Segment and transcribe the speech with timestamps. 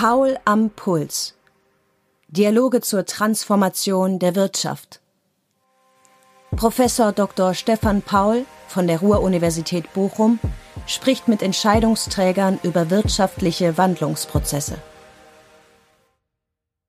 [0.00, 1.34] Paul am Puls.
[2.28, 5.00] Dialoge zur Transformation der Wirtschaft.
[6.54, 7.52] Professor Dr.
[7.52, 10.38] Stefan Paul von der Ruhr-Universität Bochum
[10.86, 14.78] spricht mit Entscheidungsträgern über wirtschaftliche Wandlungsprozesse.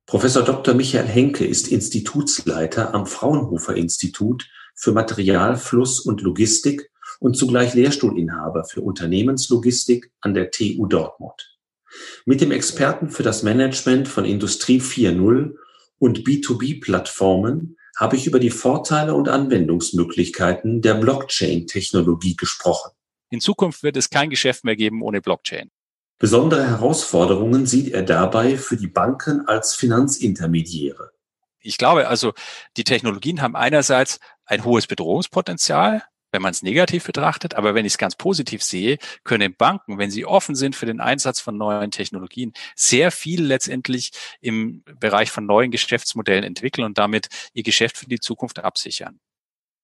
[0.06, 0.76] Professor Dr.
[0.76, 8.82] Michael Henke ist Institutsleiter am Fraunhofer Institut für Materialfluss und Logistik und zugleich Lehrstuhlinhaber für
[8.82, 11.59] Unternehmenslogistik an der TU Dortmund.
[12.26, 15.56] Mit dem Experten für das Management von Industrie 4.0
[15.98, 22.92] und B2B-Plattformen habe ich über die Vorteile und Anwendungsmöglichkeiten der Blockchain-Technologie gesprochen.
[23.30, 25.70] In Zukunft wird es kein Geschäft mehr geben ohne Blockchain.
[26.18, 31.12] Besondere Herausforderungen sieht er dabei für die Banken als Finanzintermediäre.
[31.62, 32.34] Ich glaube also,
[32.78, 37.56] die Technologien haben einerseits ein hohes Bedrohungspotenzial, wenn man es negativ betrachtet.
[37.56, 41.00] Aber wenn ich es ganz positiv sehe, können Banken, wenn sie offen sind für den
[41.00, 47.28] Einsatz von neuen Technologien, sehr viel letztendlich im Bereich von neuen Geschäftsmodellen entwickeln und damit
[47.54, 49.20] ihr Geschäft für die Zukunft absichern.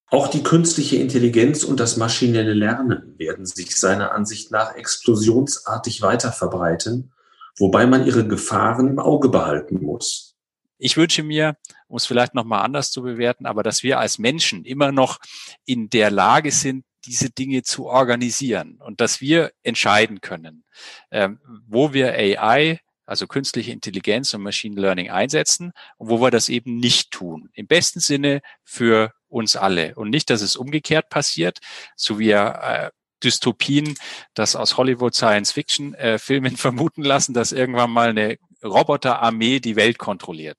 [0.07, 6.31] Auch die künstliche Intelligenz und das maschinelle Lernen werden sich seiner Ansicht nach explosionsartig weiter
[6.31, 7.11] verbreiten,
[7.57, 10.34] wobei man ihre Gefahren im Auge behalten muss.
[10.77, 14.65] Ich wünsche mir, um es vielleicht nochmal anders zu bewerten, aber dass wir als Menschen
[14.65, 15.19] immer noch
[15.65, 20.65] in der Lage sind, diese Dinge zu organisieren und dass wir entscheiden können,
[21.11, 26.49] ähm, wo wir AI, also künstliche Intelligenz und Machine Learning einsetzen und wo wir das
[26.49, 27.49] eben nicht tun.
[27.53, 31.59] Im besten Sinne für uns alle und nicht, dass es umgekehrt passiert,
[31.95, 32.89] so wie äh,
[33.23, 33.95] Dystopien,
[34.33, 36.17] das aus Hollywood Science Fiction äh,
[36.55, 40.57] vermuten lassen, dass irgendwann mal eine Roboterarmee die Welt kontrolliert.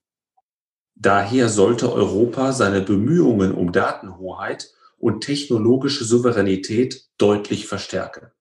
[0.99, 8.33] Daher sollte Europa seine Bemühungen um Datenhoheit und technologische Souveränität deutlich verstärken.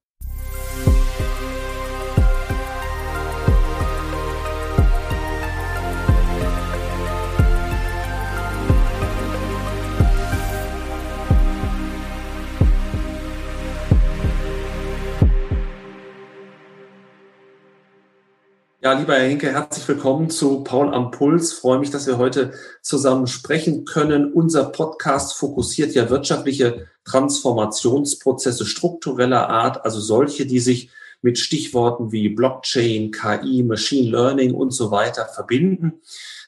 [18.85, 21.53] Ja, lieber Herr Henke, herzlich willkommen zu Paul am Puls.
[21.53, 22.53] Ich freue mich, dass wir heute
[22.84, 24.31] zusammen sprechen können.
[24.31, 30.91] Unser Podcast fokussiert ja wirtschaftliche Transformationsprozesse struktureller Art, also solche, die sich
[31.24, 35.94] mit Stichworten wie Blockchain, KI, Machine Learning und so weiter verbinden.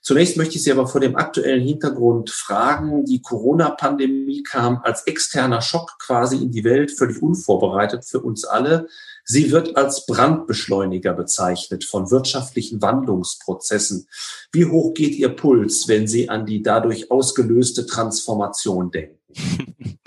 [0.03, 3.03] Zunächst möchte ich Sie aber vor dem aktuellen Hintergrund fragen.
[3.05, 8.87] Die Corona-Pandemie kam als externer Schock quasi in die Welt, völlig unvorbereitet für uns alle.
[9.29, 14.07] Sie wird als Brandbeschleuniger bezeichnet von wirtschaftlichen Wandlungsprozessen.
[14.53, 19.19] Wie hoch geht Ihr Puls, wenn Sie an die dadurch ausgelöste Transformation denken?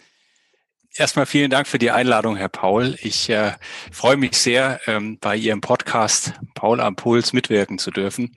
[1.01, 2.95] Erstmal vielen Dank für die Einladung, Herr Paul.
[3.01, 3.53] Ich äh,
[3.91, 8.37] freue mich sehr, ähm, bei Ihrem Podcast Paul am Puls mitwirken zu dürfen.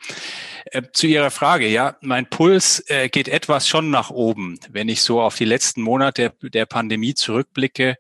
[0.71, 4.61] Äh, zu Ihrer Frage, ja, mein Puls äh, geht etwas schon nach oben.
[4.69, 7.97] Wenn ich so auf die letzten Monate der, der Pandemie zurückblicke,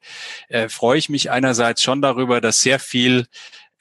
[0.47, 3.27] äh, freue ich mich einerseits schon darüber, dass sehr viel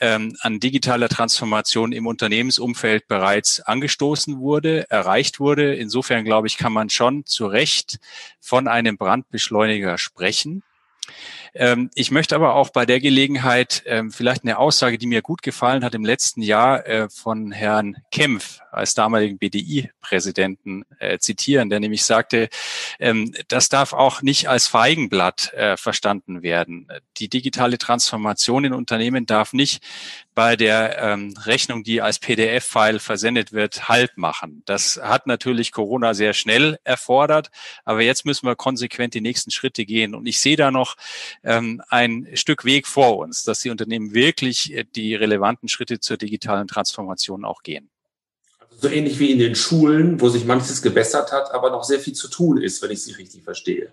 [0.00, 5.76] ähm, an digitaler Transformation im Unternehmensumfeld bereits angestoßen wurde, erreicht wurde.
[5.76, 8.00] Insofern glaube ich, kann man schon zu Recht
[8.40, 10.64] von einem Brandbeschleuniger sprechen.
[11.54, 15.42] Ähm, ich möchte aber auch bei der Gelegenheit ähm, vielleicht eine Aussage, die mir gut
[15.42, 21.80] gefallen hat im letzten Jahr äh, von Herrn Kempf als damaligen BDI-Präsidenten äh, zitieren, der
[21.80, 22.48] nämlich sagte,
[22.98, 26.88] ähm, das darf auch nicht als Feigenblatt äh, verstanden werden.
[27.18, 29.82] Die digitale Transformation in Unternehmen darf nicht
[30.34, 34.62] bei der ähm, Rechnung, die als PDF-File versendet wird, Halt machen.
[34.64, 37.50] Das hat natürlich Corona sehr schnell erfordert,
[37.84, 40.14] aber jetzt müssen wir konsequent die nächsten Schritte gehen.
[40.14, 40.96] Und ich sehe da noch
[41.44, 46.16] ähm, ein Stück Weg vor uns, dass die Unternehmen wirklich äh, die relevanten Schritte zur
[46.16, 47.91] digitalen Transformation auch gehen
[48.82, 52.14] so ähnlich wie in den Schulen, wo sich manches gebessert hat, aber noch sehr viel
[52.14, 53.92] zu tun ist, wenn ich Sie richtig verstehe.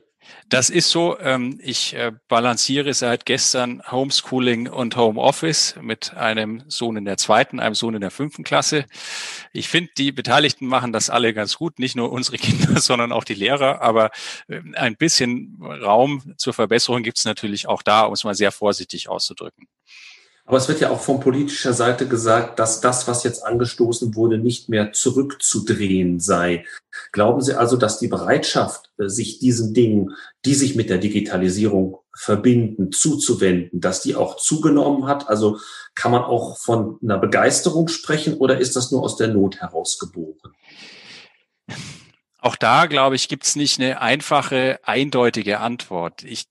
[0.50, 1.19] Das ist so.
[1.19, 7.59] Ähm, ich äh, balanciere seit gestern Homeschooling und Homeoffice mit einem Sohn in der zweiten,
[7.59, 8.86] einem Sohn in der fünften Klasse.
[9.53, 13.24] Ich finde, die Beteiligten machen das alle ganz gut, nicht nur unsere Kinder, sondern auch
[13.24, 13.81] die Lehrer.
[13.81, 14.09] Aber
[14.50, 18.51] ähm, ein bisschen Raum zur Verbesserung gibt es natürlich auch da, um es mal sehr
[18.51, 19.68] vorsichtig auszudrücken.
[20.49, 24.39] Aber es wird ja auch von politischer Seite gesagt, dass das, was jetzt angestoßen wurde,
[24.39, 26.65] nicht mehr zurückzudrehen sei.
[27.11, 30.15] Glauben Sie also, dass die Bereitschaft, äh, sich diesen Dingen,
[30.45, 35.29] die sich mit der Digitalisierung verbinden, zuzuwenden, dass die auch zugenommen hat?
[35.29, 35.59] Also
[35.93, 40.55] kann man auch von einer Begeisterung sprechen oder ist das nur aus der Not herausgeboren?
[42.39, 46.23] Auch da, glaube ich, gibt es nicht eine einfache, eindeutige Antwort.
[46.23, 46.45] Ich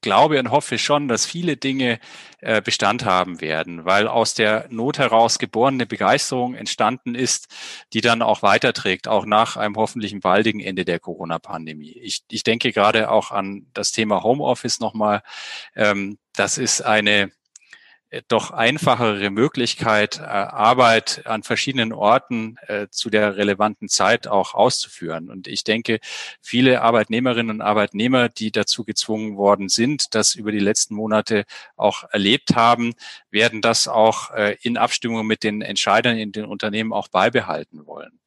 [0.00, 1.98] glaube und hoffe schon, dass viele Dinge
[2.40, 7.48] äh, Bestand haben werden, weil aus der Not heraus geborene Begeisterung entstanden ist,
[7.92, 11.98] die dann auch weiterträgt, auch nach einem hoffentlichen baldigen Ende der Corona-Pandemie.
[12.02, 15.22] Ich, ich denke gerade auch an das Thema Homeoffice nochmal.
[15.74, 17.28] Ähm, das ist eine äh,
[18.28, 25.30] doch einfachere Möglichkeit, äh, Arbeit an verschiedenen Orten äh, zu der relevanten Zeit auch auszuführen.
[25.30, 25.98] Und ich denke,
[26.40, 31.44] viele Arbeitnehmerinnen und Arbeitnehmer, die dazu gezwungen worden sind, das über die letzten Monate
[31.76, 32.94] auch erlebt haben,
[33.30, 34.30] werden das auch
[34.62, 38.18] in Abstimmung mit den Entscheidern in den Unternehmen auch beibehalten wollen.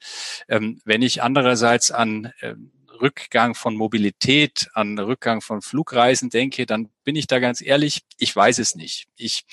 [0.47, 6.89] Ähm, wenn ich andererseits an ähm, Rückgang von Mobilität, an Rückgang von Flugreisen denke, dann
[7.03, 9.07] bin ich da ganz ehrlich, ich weiß es nicht.
[9.15, 9.45] Ich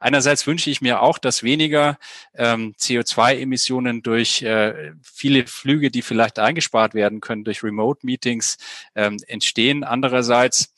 [0.00, 1.98] einerseits wünsche ich mir auch, dass weniger
[2.34, 8.56] ähm, CO2-Emissionen durch äh, viele Flüge, die vielleicht eingespart werden können durch Remote-Meetings,
[8.94, 9.84] ähm, entstehen.
[9.84, 10.74] Andererseits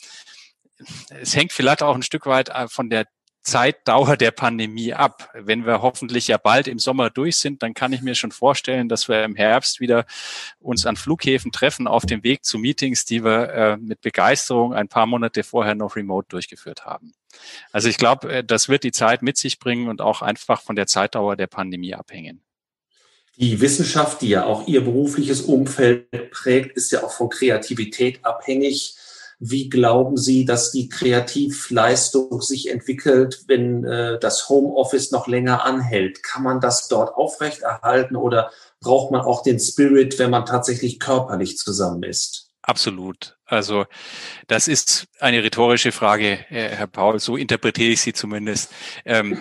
[1.09, 3.07] es hängt vielleicht auch ein Stück weit äh, von der
[3.47, 5.31] Zeitdauer der Pandemie ab.
[5.33, 8.89] Wenn wir hoffentlich ja bald im Sommer durch sind, dann kann ich mir schon vorstellen,
[8.89, 10.05] dass wir im Herbst wieder
[10.59, 14.89] uns an Flughäfen treffen auf dem Weg zu Meetings, die wir äh, mit Begeisterung ein
[14.89, 17.13] paar Monate vorher noch remote durchgeführt haben.
[17.71, 20.75] Also ich glaube, äh, das wird die Zeit mit sich bringen und auch einfach von
[20.75, 22.43] der Zeitdauer der Pandemie abhängen.
[23.37, 28.96] Die Wissenschaft, die ja auch Ihr berufliches Umfeld prägt, ist ja auch von Kreativität abhängig.
[29.39, 36.23] Wie glauben Sie, dass die Kreativleistung sich entwickelt, wenn äh, das Homeoffice noch länger anhält?
[36.23, 38.51] Kann man das dort aufrechterhalten oder
[38.81, 42.49] braucht man auch den Spirit, wenn man tatsächlich körperlich zusammen ist?
[42.63, 43.36] Absolut.
[43.47, 43.87] Also
[44.49, 48.73] das ist eine rhetorische Frage, Herr Paul, so interpretiere ich sie zumindest.
[49.05, 49.39] Ähm,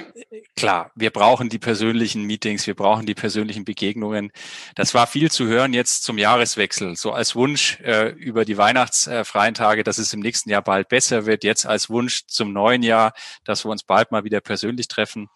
[0.55, 4.31] klar, wir brauchen die persönlichen Meetings, wir brauchen die persönlichen Begegnungen.
[4.75, 9.55] Das war viel zu hören jetzt zum Jahreswechsel, so als Wunsch äh, über die weihnachtsfreien
[9.55, 13.13] Tage, dass es im nächsten Jahr bald besser wird, jetzt als Wunsch zum neuen Jahr,
[13.43, 15.29] dass wir uns bald mal wieder persönlich treffen.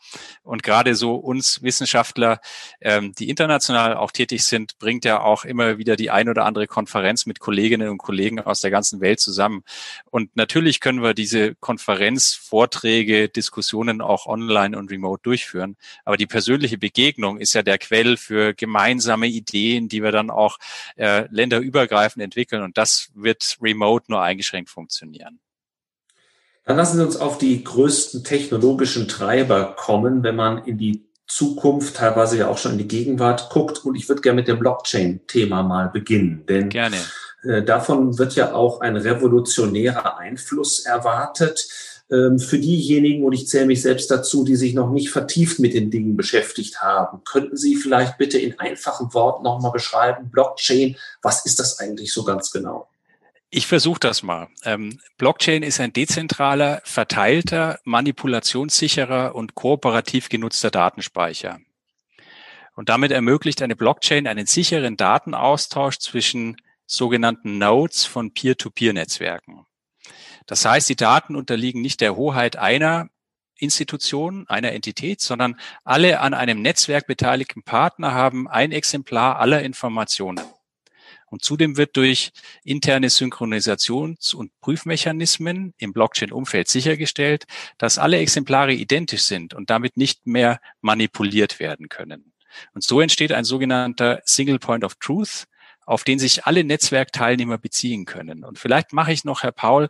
[0.43, 2.39] Und gerade so uns Wissenschaftler,
[2.81, 6.67] ähm, die international auch tätig sind, bringt ja auch immer wieder die ein oder andere
[6.67, 9.63] Konferenz mit Kolleginnen und Kollegen aus aus der ganzen Welt zusammen.
[10.11, 15.77] Und natürlich können wir diese Konferenz, Vorträge, Diskussionen auch online und remote durchführen.
[16.03, 20.57] Aber die persönliche Begegnung ist ja der Quell für gemeinsame Ideen, die wir dann auch
[20.97, 22.63] äh, länderübergreifend entwickeln.
[22.63, 25.39] Und das wird remote nur eingeschränkt funktionieren.
[26.65, 31.95] Dann lassen Sie uns auf die größten technologischen Treiber kommen, wenn man in die Zukunft,
[31.95, 33.85] teilweise ja auch schon in die Gegenwart guckt.
[33.85, 36.45] Und ich würde gerne mit dem Blockchain-Thema mal beginnen.
[36.47, 36.97] Denn Gerne.
[37.43, 41.67] Äh, davon wird ja auch ein revolutionärer Einfluss erwartet.
[42.11, 45.73] Ähm, für diejenigen, und ich zähle mich selbst dazu, die sich noch nicht vertieft mit
[45.73, 51.45] den Dingen beschäftigt haben, könnten Sie vielleicht bitte in einfachen Worten nochmal beschreiben, Blockchain, was
[51.45, 52.87] ist das eigentlich so ganz genau?
[53.51, 54.47] Ich versuche das mal.
[54.63, 61.59] Ähm, Blockchain ist ein dezentraler, verteilter, manipulationssicherer und kooperativ genutzter Datenspeicher.
[62.75, 66.57] Und damit ermöglicht eine Blockchain einen sicheren Datenaustausch zwischen
[66.89, 69.65] sogenannten Nodes von Peer-to-Peer-Netzwerken.
[70.47, 73.09] Das heißt, die Daten unterliegen nicht der Hoheit einer
[73.57, 80.41] Institution, einer Entität, sondern alle an einem Netzwerk beteiligten Partner haben ein Exemplar aller Informationen.
[81.27, 82.31] Und zudem wird durch
[82.63, 87.45] interne Synchronisations- und Prüfmechanismen im Blockchain-Umfeld sichergestellt,
[87.77, 92.33] dass alle Exemplare identisch sind und damit nicht mehr manipuliert werden können.
[92.73, 95.45] Und so entsteht ein sogenannter Single Point of Truth,
[95.89, 98.43] auf den sich alle Netzwerkteilnehmer beziehen können.
[98.43, 99.89] Und vielleicht mache ich noch, Herr Paul,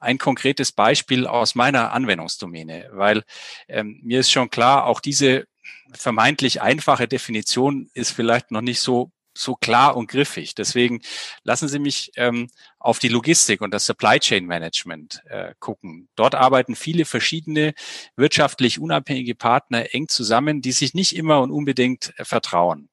[0.00, 3.22] ein konkretes Beispiel aus meiner Anwendungsdomäne, weil
[3.68, 5.46] ähm, mir ist schon klar, auch diese
[5.92, 10.54] vermeintlich einfache Definition ist vielleicht noch nicht so so klar und griffig.
[10.54, 11.02] Deswegen
[11.44, 12.48] lassen Sie mich ähm,
[12.78, 16.08] auf die Logistik und das Supply Chain Management äh, gucken.
[16.16, 17.74] Dort arbeiten viele verschiedene
[18.16, 22.88] wirtschaftlich unabhängige Partner eng zusammen, die sich nicht immer und unbedingt äh, vertrauen.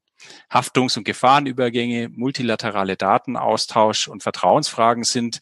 [0.49, 5.39] Haftungs- und Gefahrenübergänge, multilaterale Datenaustausch und Vertrauensfragen sind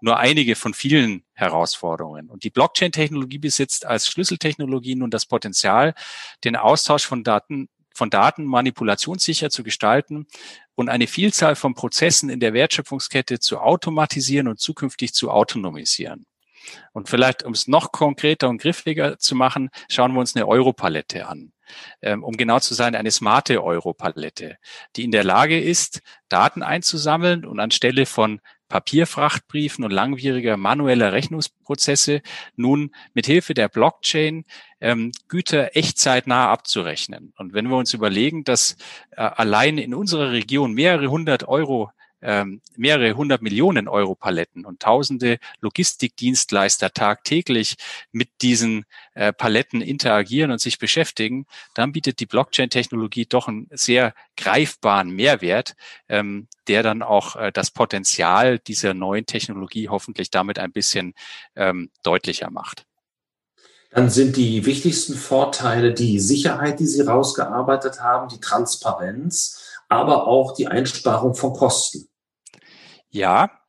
[0.00, 2.28] nur einige von vielen Herausforderungen.
[2.28, 5.94] Und die Blockchain-Technologie besitzt als Schlüsseltechnologie nun das Potenzial,
[6.44, 10.26] den Austausch von Daten von Daten manipulationssicher zu gestalten
[10.74, 16.24] und eine Vielzahl von Prozessen in der Wertschöpfungskette zu automatisieren und zukünftig zu autonomisieren.
[16.92, 21.26] Und vielleicht, um es noch konkreter und griffiger zu machen, schauen wir uns eine Europalette
[21.26, 21.52] an.
[22.02, 24.56] Ähm, um genau zu sein, eine smarte Europalette,
[24.96, 32.22] die in der Lage ist, Daten einzusammeln und anstelle von Papierfrachtbriefen und langwieriger manueller Rechnungsprozesse
[32.56, 34.44] nun mit Hilfe der Blockchain
[34.80, 37.34] ähm, Güter echtzeitnah abzurechnen.
[37.36, 38.76] Und wenn wir uns überlegen, dass
[39.10, 41.90] äh, allein in unserer Region mehrere hundert Euro
[42.22, 47.76] ähm, mehrere hundert Millionen Euro Paletten und tausende Logistikdienstleister tagtäglich
[48.12, 48.84] mit diesen
[49.14, 55.74] äh, Paletten interagieren und sich beschäftigen, dann bietet die Blockchain-Technologie doch einen sehr greifbaren Mehrwert,
[56.08, 61.14] ähm, der dann auch äh, das Potenzial dieser neuen Technologie hoffentlich damit ein bisschen
[61.56, 62.86] ähm, deutlicher macht.
[63.90, 70.54] Dann sind die wichtigsten Vorteile die Sicherheit, die Sie rausgearbeitet haben, die Transparenz, aber auch
[70.54, 72.09] die Einsparung von Kosten.
[73.10, 73.60] Ja,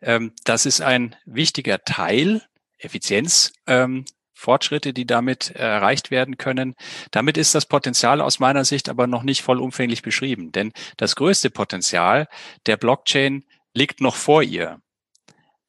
[0.00, 2.42] ähm, das ist ein wichtiger Teil,
[2.78, 3.52] Effizienz.
[3.66, 4.04] Ähm,
[4.38, 6.74] Fortschritte, die damit erreicht werden können.
[7.10, 11.48] Damit ist das Potenzial aus meiner Sicht aber noch nicht vollumfänglich beschrieben, denn das größte
[11.48, 12.28] Potenzial
[12.66, 14.80] der Blockchain liegt noch vor ihr.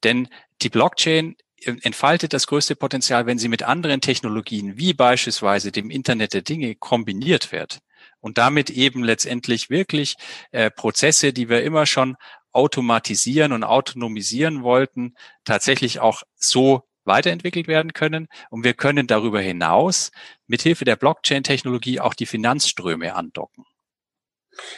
[0.03, 0.27] Denn
[0.62, 6.34] die Blockchain entfaltet das größte Potenzial, wenn sie mit anderen Technologien wie beispielsweise dem Internet
[6.34, 7.79] der Dinge kombiniert wird
[8.19, 10.15] und damit eben letztendlich wirklich
[10.51, 12.15] äh, Prozesse, die wir immer schon
[12.57, 18.27] automatisieren und autonomisieren wollten, tatsächlich auch so weiterentwickelt werden können.
[18.49, 20.11] Und wir können darüber hinaus
[20.47, 23.63] mithilfe der Blockchain-Technologie auch die Finanzströme andocken.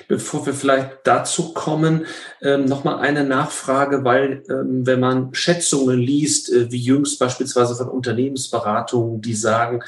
[0.07, 2.05] Bevor wir vielleicht dazu kommen,
[2.41, 7.89] ähm, nochmal eine Nachfrage, weil ähm, wenn man Schätzungen liest, äh, wie jüngst beispielsweise von
[7.89, 9.81] Unternehmensberatungen, die sagen,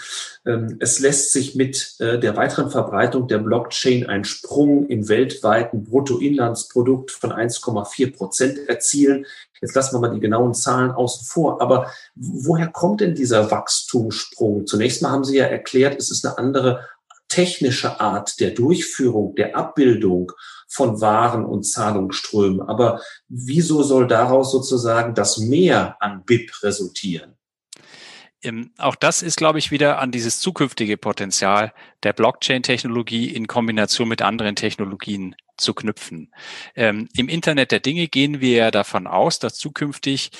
[0.45, 5.83] ähm, es lässt sich mit äh, der weiteren Verbreitung der Blockchain ein Sprung im weltweiten
[5.83, 9.25] Bruttoinlandsprodukt von 1,4 Prozent erzielen.
[9.61, 11.61] Jetzt lassen wir mal die genauen Zahlen außen vor.
[11.61, 14.65] Aber woher kommt denn dieser Wachstumssprung?
[14.65, 16.87] Zunächst mal haben Sie ja erklärt, es ist eine andere
[17.31, 20.31] technische Art der Durchführung, der Abbildung
[20.67, 22.61] von Waren und Zahlungsströmen.
[22.61, 27.35] Aber wieso soll daraus sozusagen das Mehr an BIP resultieren?
[28.43, 31.73] Ähm, auch das ist, glaube ich, wieder an dieses zukünftige Potenzial
[32.03, 36.33] der Blockchain-Technologie in Kombination mit anderen Technologien zu knüpfen.
[36.75, 40.31] Ähm, Im Internet der Dinge gehen wir ja davon aus, dass zukünftig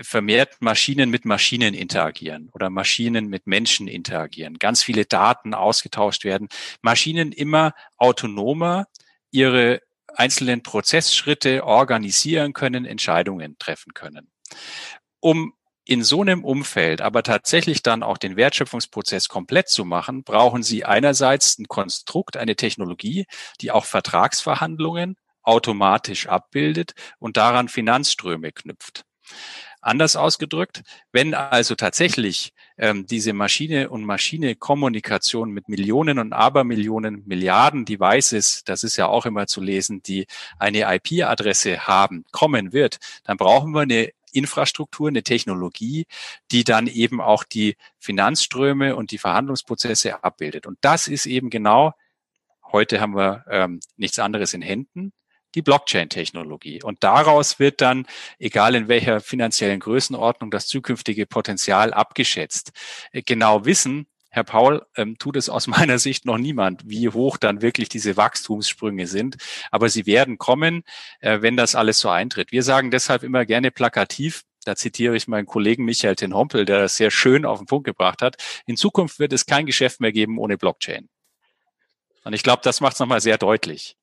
[0.00, 6.48] vermehrt Maschinen mit Maschinen interagieren oder Maschinen mit Menschen interagieren, ganz viele Daten ausgetauscht werden,
[6.82, 8.86] Maschinen immer autonomer
[9.30, 9.82] ihre
[10.14, 14.30] einzelnen Prozessschritte organisieren können, Entscheidungen treffen können.
[15.20, 15.52] Um
[15.88, 20.84] in so einem Umfeld aber tatsächlich dann auch den Wertschöpfungsprozess komplett zu machen, brauchen Sie
[20.84, 23.24] einerseits ein Konstrukt, eine Technologie,
[23.62, 29.04] die auch Vertragsverhandlungen automatisch abbildet und daran Finanzströme knüpft.
[29.80, 37.22] Anders ausgedrückt, wenn also tatsächlich ähm, diese Maschine und Maschine Kommunikation mit Millionen und Abermillionen
[37.26, 40.26] Milliarden Devices, das ist ja auch immer zu lesen, die
[40.58, 46.06] eine IP-Adresse haben, kommen wird, dann brauchen wir eine Infrastruktur, eine Technologie,
[46.50, 50.66] die dann eben auch die Finanzströme und die Verhandlungsprozesse abbildet.
[50.66, 51.92] Und das ist eben genau,
[52.72, 55.12] heute haben wir ähm, nichts anderes in Händen,
[55.54, 56.82] die Blockchain-Technologie.
[56.82, 58.06] Und daraus wird dann,
[58.38, 62.72] egal in welcher finanziellen Größenordnung, das zukünftige Potenzial abgeschätzt.
[63.12, 67.36] Äh, genau wissen, Herr Paul, ähm, tut es aus meiner Sicht noch niemand, wie hoch
[67.36, 69.36] dann wirklich diese Wachstumssprünge sind.
[69.70, 70.82] Aber sie werden kommen,
[71.20, 72.52] äh, wenn das alles so eintritt.
[72.52, 76.80] Wir sagen deshalb immer gerne plakativ, da zitiere ich meinen Kollegen Michael Ten Hompel, der
[76.80, 78.36] das sehr schön auf den Punkt gebracht hat.
[78.66, 81.08] In Zukunft wird es kein Geschäft mehr geben ohne Blockchain.
[82.24, 83.96] Und ich glaube, das macht es nochmal sehr deutlich.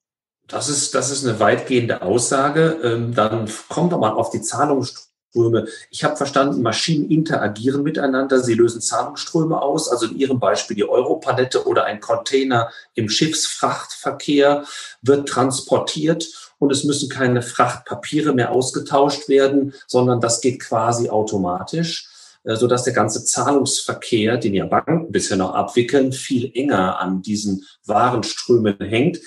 [0.47, 2.79] Das ist, das ist eine weitgehende Aussage.
[2.83, 5.67] Ähm, dann kommt doch mal auf die Zahlungsstruktur Zahlungsströme.
[5.91, 10.87] Ich habe verstanden, Maschinen interagieren miteinander, sie lösen Zahlungsströme aus, also in Ihrem Beispiel die
[10.87, 14.65] Europalette oder ein Container im Schiffsfrachtverkehr
[15.01, 16.25] wird transportiert
[16.57, 22.09] und es müssen keine Frachtpapiere mehr ausgetauscht werden, sondern das geht quasi automatisch
[22.45, 27.65] so dass der ganze Zahlungsverkehr, den ja Banken bisher noch abwickeln, viel enger an diesen
[27.85, 29.19] Warenströmen hängt.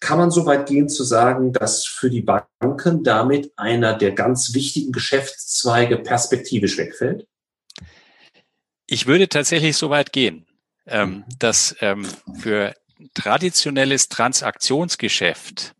[0.00, 4.54] Kann man so weit gehen zu sagen, dass für die Banken damit einer der ganz
[4.54, 7.26] wichtigen Geschäftszweige perspektivisch wegfällt?
[8.86, 10.46] Ich würde tatsächlich so weit gehen,
[10.86, 11.24] ähm, mhm.
[11.38, 12.06] dass ähm,
[12.38, 12.74] für
[13.14, 15.74] traditionelles Transaktionsgeschäft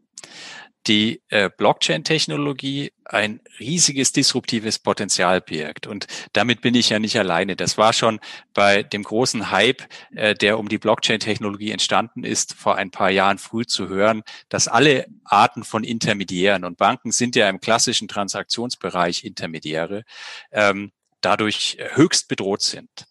[0.86, 5.86] die äh, Blockchain-Technologie ein riesiges disruptives Potenzial birgt.
[5.86, 7.56] Und damit bin ich ja nicht alleine.
[7.56, 8.20] Das war schon
[8.52, 9.82] bei dem großen Hype,
[10.14, 14.68] äh, der um die Blockchain-Technologie entstanden ist, vor ein paar Jahren früh zu hören, dass
[14.68, 20.04] alle Arten von Intermediären und Banken sind ja im klassischen Transaktionsbereich Intermediäre,
[20.52, 23.06] ähm, dadurch höchst bedroht sind.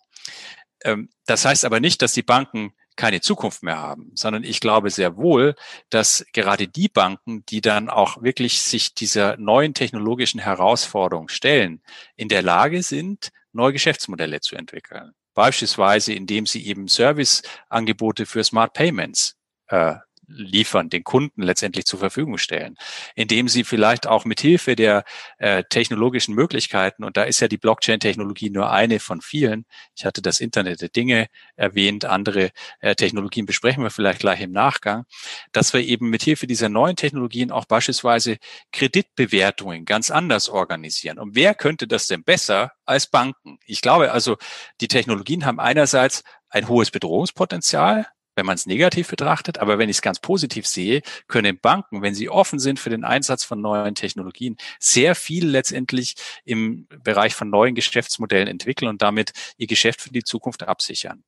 [0.84, 4.90] Ähm, das heißt aber nicht, dass die Banken keine Zukunft mehr haben, sondern ich glaube
[4.90, 5.56] sehr wohl,
[5.90, 11.82] dass gerade die Banken, die dann auch wirklich sich dieser neuen technologischen Herausforderung stellen,
[12.16, 15.14] in der Lage sind, neue Geschäftsmodelle zu entwickeln.
[15.34, 19.36] Beispielsweise, indem sie eben Serviceangebote für Smart Payments
[19.68, 19.96] äh,
[20.28, 22.76] liefern, den Kunden letztendlich zur Verfügung stellen,
[23.16, 25.04] indem sie vielleicht auch mit Hilfe der
[25.38, 29.66] äh, technologischen Möglichkeiten, und da ist ja die Blockchain-Technologie nur eine von vielen,
[29.96, 34.52] ich hatte das Internet der Dinge erwähnt, andere äh, Technologien besprechen wir vielleicht gleich im
[34.52, 35.06] Nachgang,
[35.52, 38.38] dass wir eben mit Hilfe dieser neuen Technologien auch beispielsweise
[38.72, 41.20] Kreditbewertungen ganz anders organisieren.
[41.20, 43.60] Und wer könnte das denn besser als Banken?
[43.66, 44.38] Ich glaube also,
[44.82, 49.60] die Technologien haben einerseits ein hohes Bedrohungspotenzial, wenn man es negativ betrachtet.
[49.60, 53.04] Aber wenn ich es ganz positiv sehe, können Banken, wenn sie offen sind für den
[53.04, 59.34] Einsatz von neuen Technologien, sehr viel letztendlich im Bereich von neuen Geschäftsmodellen entwickeln und damit
[59.58, 61.24] ihr Geschäft für die Zukunft absichern.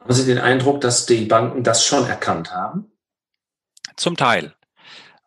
[0.00, 2.90] Haben Sie den Eindruck, dass die Banken das schon erkannt haben?
[3.96, 4.54] Zum Teil.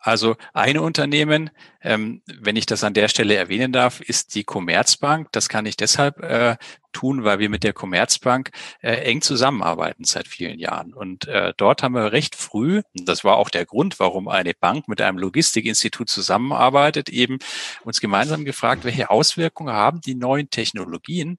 [0.05, 1.49] Also eine Unternehmen,
[1.85, 5.31] ähm, wenn ich das an der Stelle erwähnen darf, ist die Commerzbank.
[5.31, 6.57] Das kann ich deshalb äh,
[6.95, 8.51] tun, weil wir mit der Commerzbank
[8.81, 10.93] äh, eng zusammenarbeiten seit vielen Jahren.
[10.93, 14.87] Und äh, dort haben wir recht früh, das war auch der Grund, warum eine Bank
[14.87, 17.37] mit einem Logistikinstitut zusammenarbeitet, eben
[17.83, 21.37] uns gemeinsam gefragt, welche Auswirkungen haben die neuen Technologien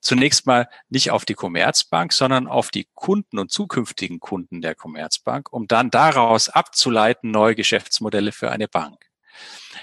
[0.00, 5.52] zunächst mal nicht auf die Commerzbank, sondern auf die Kunden und zukünftigen Kunden der Commerzbank,
[5.52, 9.06] um dann daraus abzuleiten neue Geschäftsmodelle für eine Bank.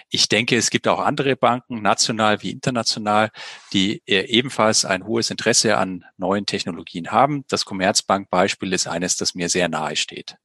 [0.10, 3.30] Ich denke, es gibt auch andere Banken, national wie international,
[3.74, 7.46] die äh, ebenfalls ein hohes Interesse an neuen Technologien haben.
[7.50, 10.38] Das Commerzbank-Beispiel ist eines, das mir sehr nahe steht.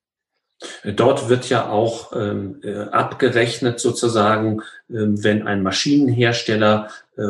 [0.84, 7.22] Dort wird ja auch ähm, äh, abgerechnet sozusagen, ähm, wenn ein Maschinenhersteller äh,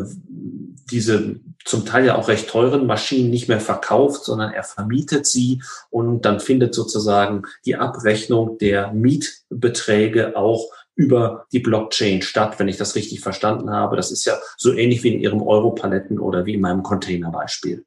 [0.90, 5.62] diese zum Teil ja auch recht teuren Maschinen nicht mehr verkauft, sondern er vermietet sie
[5.90, 12.76] und dann findet sozusagen die Abrechnung der Mietbeträge auch über die Blockchain statt, wenn ich
[12.76, 13.96] das richtig verstanden habe.
[13.96, 17.84] Das ist ja so ähnlich wie in Ihrem Europaletten oder wie in meinem Containerbeispiel.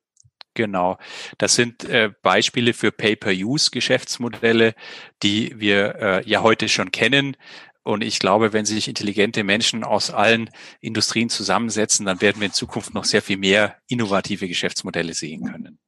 [0.53, 0.97] Genau.
[1.37, 4.75] Das sind äh, Beispiele für Pay-per-Use-Geschäftsmodelle,
[5.23, 7.35] die wir äh, ja heute schon kennen.
[7.83, 12.53] Und ich glaube, wenn sich intelligente Menschen aus allen Industrien zusammensetzen, dann werden wir in
[12.53, 15.79] Zukunft noch sehr viel mehr innovative Geschäftsmodelle sehen können.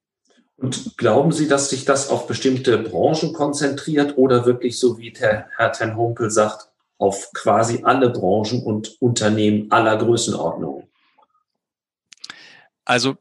[0.57, 5.71] Und glauben Sie, dass sich das auf bestimmte Branchen konzentriert oder wirklich so wie Herr
[5.71, 6.72] Ten Humpel sagt,
[7.03, 10.87] auf quasi alle Branchen und Unternehmen aller Größenordnungen?
[12.85, 13.15] Also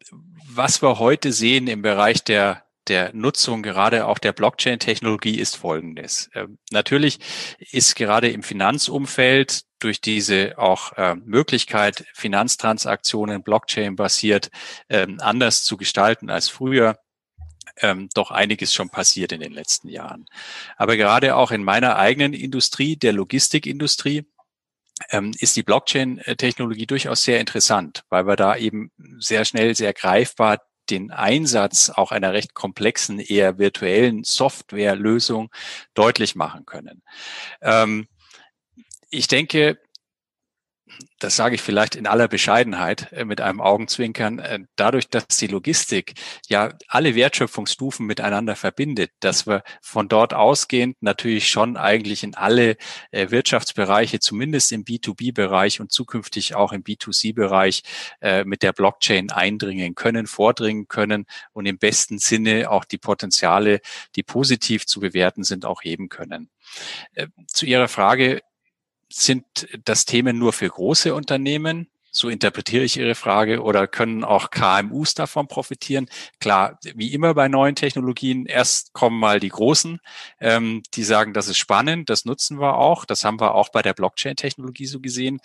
[0.48, 6.30] was wir heute sehen im Bereich der der Nutzung gerade auch der Blockchain-Technologie ist folgendes.
[6.34, 7.20] Ähm, natürlich
[7.70, 14.50] ist gerade im Finanzumfeld durch diese auch äh, Möglichkeit, Finanztransaktionen Blockchain-basiert
[14.88, 16.98] ähm, anders zu gestalten als früher,
[17.78, 20.26] ähm, doch einiges schon passiert in den letzten Jahren.
[20.76, 24.26] Aber gerade auch in meiner eigenen Industrie, der Logistikindustrie,
[25.10, 30.58] ähm, ist die Blockchain-Technologie durchaus sehr interessant, weil wir da eben sehr schnell, sehr greifbar
[30.90, 35.50] den Einsatz auch einer recht komplexen, eher virtuellen Softwarelösung
[35.94, 37.02] deutlich machen können.
[37.60, 38.08] Ähm,
[39.10, 39.78] ich denke,
[41.22, 45.46] das sage ich vielleicht in aller Bescheidenheit äh, mit einem Augenzwinkern, äh, dadurch, dass die
[45.46, 46.14] Logistik
[46.48, 52.76] ja alle Wertschöpfungsstufen miteinander verbindet, dass wir von dort ausgehend natürlich schon eigentlich in alle
[53.10, 57.82] äh, Wirtschaftsbereiche, zumindest im B2B-Bereich und zukünftig auch im B2C-Bereich
[58.44, 63.80] mit der Blockchain eindringen können, vordringen können und im besten Sinne auch die Potenziale,
[64.16, 66.50] die positiv zu bewerten sind, auch heben können.
[67.46, 68.42] Zu Ihrer Frage,
[69.12, 69.44] sind
[69.84, 71.88] das Themen nur für große Unternehmen?
[72.14, 73.62] So interpretiere ich Ihre Frage.
[73.62, 76.10] Oder können auch KMUs davon profitieren?
[76.40, 79.98] Klar, wie immer bei neuen Technologien, erst kommen mal die Großen,
[80.38, 83.06] ähm, die sagen, das ist spannend, das nutzen wir auch.
[83.06, 85.40] Das haben wir auch bei der Blockchain-Technologie so gesehen.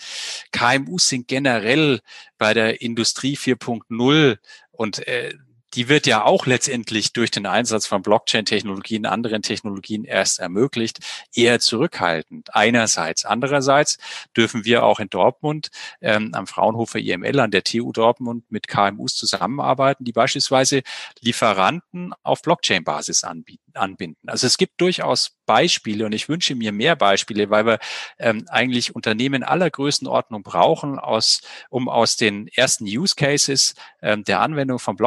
[0.52, 2.02] KMUs sind generell
[2.38, 4.38] bei der Industrie 4.0
[4.72, 5.34] und äh,
[5.74, 11.00] die wird ja auch letztendlich durch den Einsatz von Blockchain-Technologien, anderen Technologien erst ermöglicht,
[11.34, 12.56] eher zurückhaltend.
[12.56, 13.26] Einerseits.
[13.26, 13.98] Andererseits
[14.36, 15.70] dürfen wir auch in Dortmund
[16.02, 20.82] ähm, am Fraunhofer IML an der TU Dortmund mit KMUs zusammenarbeiten, die beispielsweise
[21.22, 24.28] Lieferanten auf Blockchain-Basis anbieten anbinden.
[24.28, 27.80] Also es gibt durchaus Beispiele und ich wünsche mir mehr Beispiele, weil wir
[28.20, 34.42] ähm, eigentlich Unternehmen aller Größenordnung brauchen, aus, um aus den ersten Use Cases ähm, der
[34.42, 34.98] Anwendung von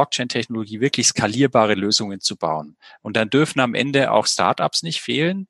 [0.51, 2.77] Blockchain-Technologie wirklich skalierbare Lösungen zu bauen.
[3.01, 5.47] Und dann dürfen am Ende auch Startups nicht fehlen,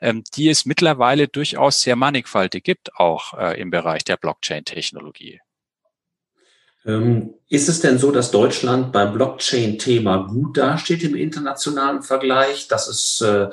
[0.00, 5.40] ähm, die es mittlerweile durchaus sehr mannigfaltig gibt, auch äh, im Bereich der Blockchain-Technologie.
[6.86, 12.88] Ähm, ist es denn so, dass Deutschland beim Blockchain-Thema gut dasteht im internationalen Vergleich, dass
[12.88, 13.48] es äh,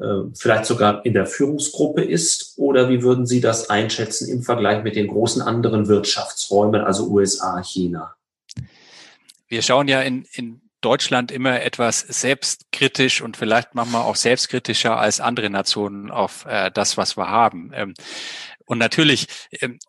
[0.00, 2.54] äh, vielleicht sogar in der Führungsgruppe ist?
[2.56, 7.62] Oder wie würden Sie das einschätzen im Vergleich mit den großen anderen Wirtschaftsräumen, also USA,
[7.62, 8.16] China?
[9.50, 15.20] Wir schauen ja in, in Deutschland immer etwas selbstkritisch und vielleicht manchmal auch selbstkritischer als
[15.20, 17.72] andere Nationen auf äh, das, was wir haben.
[17.74, 17.94] Ähm,
[18.70, 19.26] und natürlich,
[19.60, 19.80] ähm,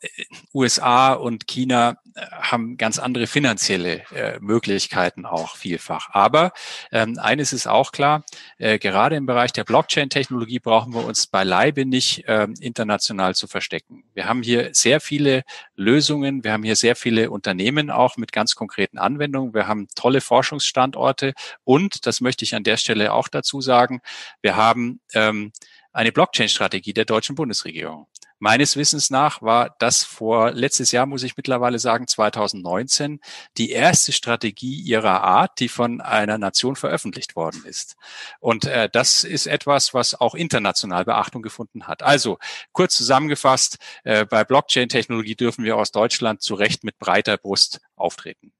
[0.55, 6.09] USA und China äh, haben ganz andere finanzielle äh, Möglichkeiten auch vielfach.
[6.13, 6.51] Aber
[6.91, 8.23] ähm, eines ist auch klar,
[8.57, 14.03] äh, gerade im Bereich der Blockchain-Technologie brauchen wir uns beileibe nicht äh, international zu verstecken.
[14.15, 15.43] Wir haben hier sehr viele
[15.75, 20.21] Lösungen, wir haben hier sehr viele Unternehmen auch mit ganz konkreten Anwendungen, wir haben tolle
[20.21, 24.01] Forschungsstandorte und, das möchte ich an der Stelle auch dazu sagen,
[24.41, 25.51] wir haben ähm,
[25.93, 28.07] eine Blockchain-Strategie der deutschen Bundesregierung.
[28.43, 33.19] Meines Wissens nach war das vor letztes Jahr, muss ich mittlerweile sagen, 2019,
[33.55, 37.97] die erste Strategie ihrer Art, die von einer Nation veröffentlicht worden ist.
[38.39, 42.01] Und äh, das ist etwas, was auch international Beachtung gefunden hat.
[42.01, 42.39] Also
[42.71, 48.53] kurz zusammengefasst, äh, bei Blockchain-Technologie dürfen wir aus Deutschland zu Recht mit breiter Brust auftreten.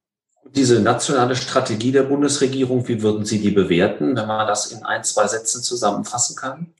[0.46, 5.04] Diese nationale Strategie der Bundesregierung, wie würden Sie die bewerten, wenn man das in ein,
[5.04, 6.76] zwei Sätzen zusammenfassen kann?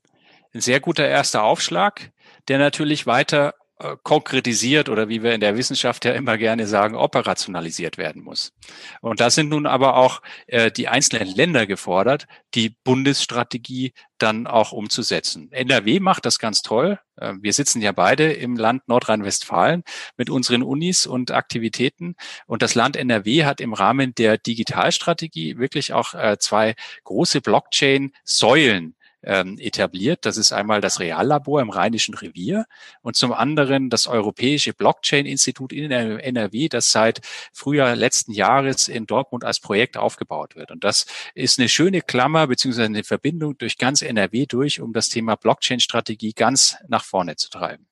[0.54, 2.12] Ein sehr guter erster Aufschlag
[2.48, 6.96] der natürlich weiter äh, konkretisiert oder wie wir in der Wissenschaft ja immer gerne sagen,
[6.96, 8.54] operationalisiert werden muss.
[9.02, 14.72] Und da sind nun aber auch äh, die einzelnen Länder gefordert, die Bundesstrategie dann auch
[14.72, 15.52] umzusetzen.
[15.52, 17.00] NRW macht das ganz toll.
[17.16, 19.84] Äh, wir sitzen ja beide im Land Nordrhein-Westfalen
[20.16, 22.16] mit unseren Unis und Aktivitäten.
[22.46, 28.96] Und das Land NRW hat im Rahmen der Digitalstrategie wirklich auch äh, zwei große Blockchain-Säulen
[29.24, 30.26] ähm, etabliert.
[30.26, 32.66] Das ist einmal das Reallabor im Rheinischen Revier
[33.02, 37.22] und zum anderen das Europäische Blockchain-Institut in NRW, das seit
[37.54, 40.72] Frühjahr letzten Jahres in Dortmund als Projekt aufgebaut wird.
[40.72, 41.06] Und das
[41.36, 46.34] ist eine schöne Klammer beziehungsweise eine Verbindung durch ganz NRW durch, um das Thema Blockchain-Strategie
[46.34, 47.88] ganz nach vorne zu treiben.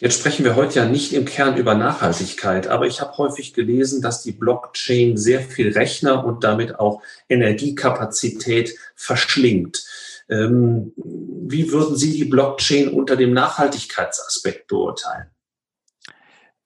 [0.00, 4.00] Jetzt sprechen wir heute ja nicht im Kern über Nachhaltigkeit, aber ich habe häufig gelesen,
[4.00, 9.84] dass die Blockchain sehr viel Rechner und damit auch Energiekapazität verschlingt.
[10.30, 15.30] Ähm, wie würden Sie die Blockchain unter dem Nachhaltigkeitsaspekt beurteilen?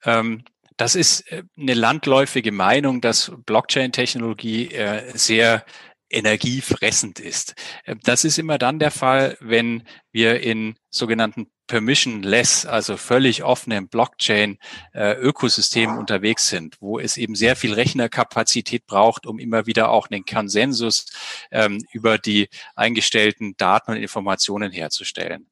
[0.04, 0.44] Ähm,
[0.76, 5.64] das ist äh, eine landläufige Meinung, dass Blockchain-Technologie äh, sehr
[6.10, 7.54] energiefressend ist.
[7.84, 13.88] Äh, das ist immer dann der Fall, wenn wir in sogenannten permissionless, also völlig offenen
[13.88, 20.10] Blockchain-Ökosystemen äh, unterwegs sind, wo es eben sehr viel Rechnerkapazität braucht, um immer wieder auch
[20.10, 21.06] einen Konsensus
[21.50, 25.46] ähm, über die eingestellten Daten und Informationen herzustellen.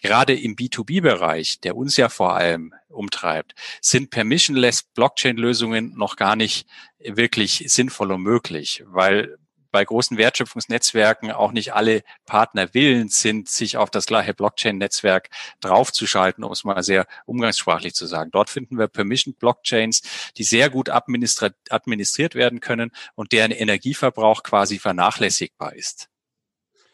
[0.00, 6.66] Gerade im B2B-Bereich, der uns ja vor allem umtreibt, sind permissionless Blockchain-Lösungen noch gar nicht
[6.98, 9.36] wirklich sinnvoll und möglich, weil
[9.70, 16.44] bei großen Wertschöpfungsnetzwerken auch nicht alle Partner willens sind, sich auf das gleiche Blockchain-Netzwerk draufzuschalten,
[16.44, 18.30] um es mal sehr umgangssprachlich zu sagen.
[18.30, 20.02] Dort finden wir Permission-Blockchains,
[20.36, 26.08] die sehr gut administriert werden können und deren Energieverbrauch quasi vernachlässigbar ist.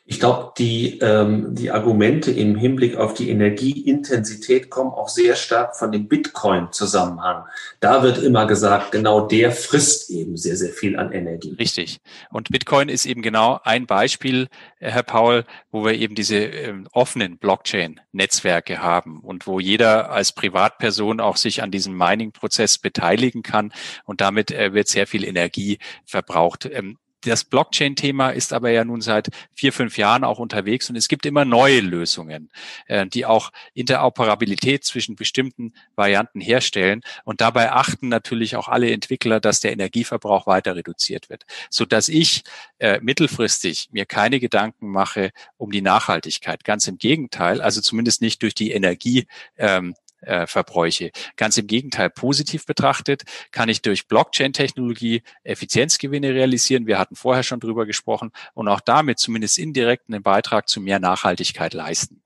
[0.07, 5.77] Ich glaube, die, ähm, die Argumente im Hinblick auf die Energieintensität kommen auch sehr stark
[5.77, 7.45] von dem Bitcoin-Zusammenhang.
[7.81, 11.57] Da wird immer gesagt, genau der frisst eben sehr, sehr viel an Energie.
[11.59, 12.01] Richtig.
[12.31, 16.75] Und Bitcoin ist eben genau ein Beispiel, äh, Herr Paul, wo wir eben diese äh,
[16.93, 23.73] offenen Blockchain-Netzwerke haben und wo jeder als Privatperson auch sich an diesem Mining-Prozess beteiligen kann
[24.05, 26.67] und damit äh, wird sehr viel Energie verbraucht.
[26.71, 26.99] Ähm,
[27.31, 31.27] das Blockchain-Thema ist aber ja nun seit vier, fünf Jahren auch unterwegs und es gibt
[31.27, 32.51] immer neue Lösungen,
[32.87, 37.03] äh, die auch Interoperabilität zwischen bestimmten Varianten herstellen.
[37.25, 42.09] Und dabei achten natürlich auch alle Entwickler, dass der Energieverbrauch weiter reduziert wird, so dass
[42.09, 42.43] ich
[42.79, 46.65] äh, mittelfristig mir keine Gedanken mache um die Nachhaltigkeit.
[46.65, 49.27] Ganz im Gegenteil, also zumindest nicht durch die Energie.
[49.57, 49.95] Ähm,
[50.27, 51.11] äh, Verbräuche.
[51.37, 56.87] Ganz im Gegenteil, positiv betrachtet kann ich durch Blockchain-Technologie Effizienzgewinne realisieren.
[56.87, 60.99] Wir hatten vorher schon drüber gesprochen und auch damit zumindest indirekt einen Beitrag zu mehr
[60.99, 62.25] Nachhaltigkeit leisten.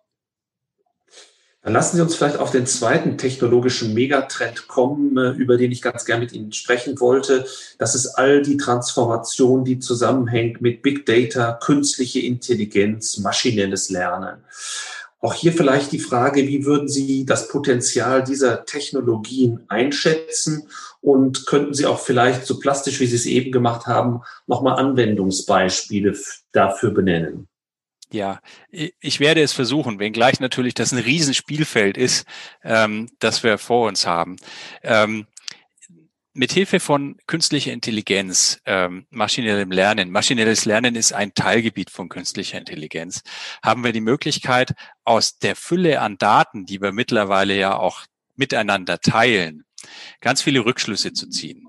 [1.68, 5.82] Dann lassen Sie uns vielleicht auf den zweiten technologischen Megatrend kommen, äh, über den ich
[5.82, 7.46] ganz gern mit Ihnen sprechen wollte.
[7.78, 14.44] Das ist all die Transformation, die zusammenhängt mit Big Data, künstliche Intelligenz, maschinelles Lernen.
[15.20, 20.68] Auch hier vielleicht die Frage, wie würden Sie das Potenzial dieser Technologien einschätzen?
[21.00, 26.16] Und könnten Sie auch vielleicht so plastisch, wie Sie es eben gemacht haben, nochmal Anwendungsbeispiele
[26.52, 27.48] dafür benennen?
[28.10, 32.26] Ja, ich werde es versuchen, wenngleich natürlich das ein Riesenspielfeld ist,
[32.64, 34.36] ähm, das wir vor uns haben.
[34.82, 35.26] Ähm,
[36.38, 43.22] Mithilfe von künstlicher Intelligenz, ähm, maschinellem Lernen, maschinelles Lernen ist ein Teilgebiet von künstlicher Intelligenz,
[43.60, 49.00] haben wir die Möglichkeit, aus der Fülle an Daten, die wir mittlerweile ja auch miteinander
[49.00, 49.64] teilen,
[50.20, 51.66] ganz viele Rückschlüsse zu ziehen.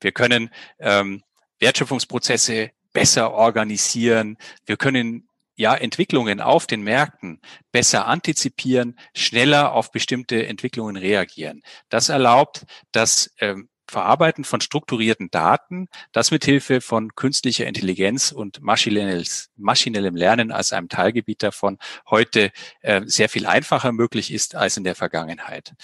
[0.00, 1.22] Wir können ähm,
[1.60, 4.38] Wertschöpfungsprozesse besser organisieren.
[4.66, 11.62] Wir können ja, Entwicklungen auf den Märkten besser antizipieren, schneller auf bestimmte Entwicklungen reagieren.
[11.90, 20.16] Das erlaubt das ähm, Verarbeiten von strukturierten Daten, das mithilfe von künstlicher Intelligenz und maschinellem
[20.16, 24.94] Lernen als einem Teilgebiet davon heute äh, sehr viel einfacher möglich ist als in der
[24.94, 25.74] Vergangenheit.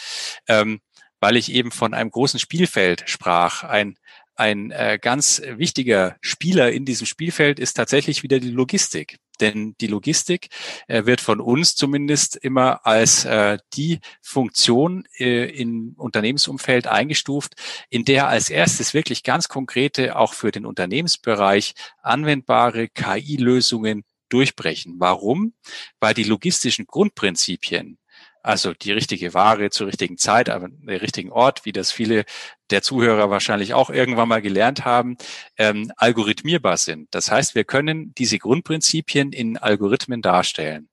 [0.49, 0.81] Ähm,
[1.21, 3.97] weil ich eben von einem großen Spielfeld sprach, ein
[4.37, 9.19] ein äh, ganz wichtiger Spieler in diesem Spielfeld ist tatsächlich wieder die Logistik.
[9.41, 10.49] Denn die Logistik
[10.87, 17.55] äh, wird von uns zumindest immer als äh, die Funktion äh, im Unternehmensumfeld eingestuft,
[17.89, 24.97] in der als erstes wirklich ganz konkrete, auch für den Unternehmensbereich anwendbare KI-Lösungen durchbrechen.
[24.99, 25.55] Warum?
[25.99, 28.00] Weil die logistischen Grundprinzipien
[28.43, 32.25] also die richtige Ware zur richtigen Zeit, der richtigen Ort, wie das viele
[32.71, 35.17] der Zuhörer wahrscheinlich auch irgendwann mal gelernt haben,
[35.57, 37.09] ähm, algorithmierbar sind.
[37.13, 40.89] Das heißt, wir können diese Grundprinzipien in Algorithmen darstellen.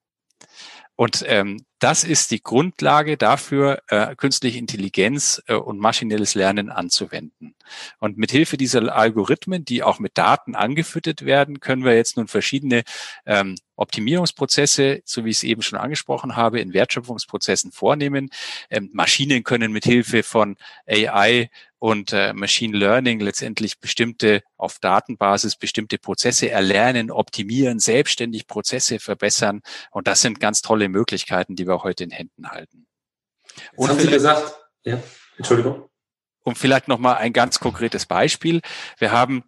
[0.96, 7.54] Und ähm, das ist die Grundlage dafür, äh, künstliche Intelligenz äh, und maschinelles Lernen anzuwenden.
[7.98, 12.28] Und mit Hilfe dieser Algorithmen, die auch mit Daten angefüttert werden, können wir jetzt nun
[12.28, 12.82] verschiedene
[13.26, 18.30] ähm, Optimierungsprozesse, so wie ich es eben schon angesprochen habe, in Wertschöpfungsprozessen vornehmen.
[18.70, 25.56] Ähm, Maschinen können mit Hilfe von AI und äh, Machine Learning letztendlich bestimmte auf Datenbasis
[25.56, 29.60] bestimmte Prozesse erlernen, optimieren, selbstständig Prozesse verbessern.
[29.90, 32.86] Und das sind ganz tolle Möglichkeiten, die wir heute in Händen halten.
[33.76, 35.00] Und haben Sie gesagt, ja,
[35.36, 35.88] Entschuldigung.
[36.42, 38.60] Und vielleicht noch mal ein ganz konkretes Beispiel.
[38.98, 39.44] Wir haben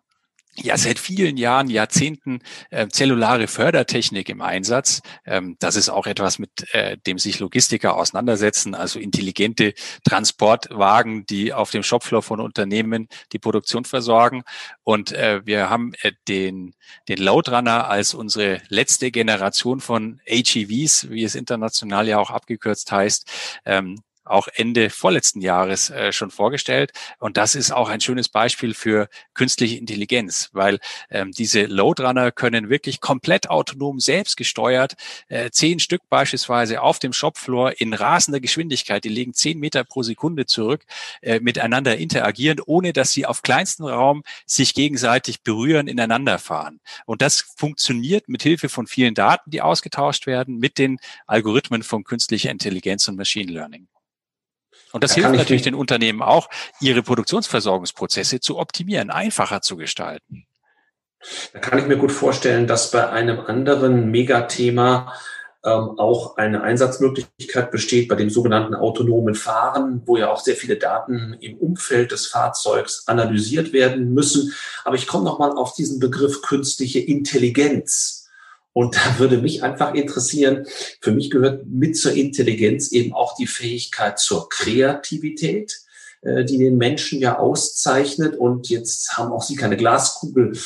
[0.56, 5.00] ja seit vielen Jahren, Jahrzehnten äh, zellulare Fördertechnik im Einsatz.
[5.24, 11.52] Ähm, das ist auch etwas, mit äh, dem sich Logistiker auseinandersetzen, also intelligente Transportwagen, die
[11.52, 14.42] auf dem Shopfloor von Unternehmen die Produktion versorgen.
[14.82, 16.74] Und äh, wir haben äh, den,
[17.08, 23.30] den Loadrunner als unsere letzte Generation von AGVs, wie es international ja auch abgekürzt heißt,
[23.64, 26.92] ähm, auch Ende vorletzten Jahres äh, schon vorgestellt.
[27.18, 30.78] Und das ist auch ein schönes Beispiel für künstliche Intelligenz, weil
[31.11, 34.96] ähm, diese Loadrunner können wirklich komplett autonom selbst gesteuert,
[35.28, 40.02] äh, zehn Stück beispielsweise auf dem Shopfloor in rasender Geschwindigkeit, die legen zehn Meter pro
[40.02, 40.85] Sekunde zurück,
[41.22, 46.80] äh, miteinander interagieren, ohne dass sie auf kleinstem Raum sich gegenseitig berühren, ineinander fahren.
[47.06, 52.04] Und das funktioniert mit Hilfe von vielen Daten, die ausgetauscht werden, mit den Algorithmen von
[52.04, 53.89] künstlicher Intelligenz und Machine Learning.
[54.92, 56.48] Und das da hilft natürlich den Unternehmen auch,
[56.81, 60.46] ihre Produktionsversorgungsprozesse zu optimieren, einfacher zu gestalten.
[61.53, 65.12] Da kann ich mir gut vorstellen, dass bei einem anderen Megathema
[65.62, 70.76] ähm, auch eine Einsatzmöglichkeit besteht bei dem sogenannten autonomen Fahren, wo ja auch sehr viele
[70.76, 74.55] Daten im Umfeld des Fahrzeugs analysiert werden müssen.
[74.85, 78.19] Aber ich komme nochmal auf diesen Begriff künstliche Intelligenz.
[78.72, 80.66] Und da würde mich einfach interessieren,
[81.00, 85.80] für mich gehört mit zur Intelligenz eben auch die Fähigkeit zur Kreativität,
[86.22, 88.37] äh, die den Menschen ja auszeichnet.
[88.37, 90.56] Und jetzt haben auch Sie keine Glaskugel.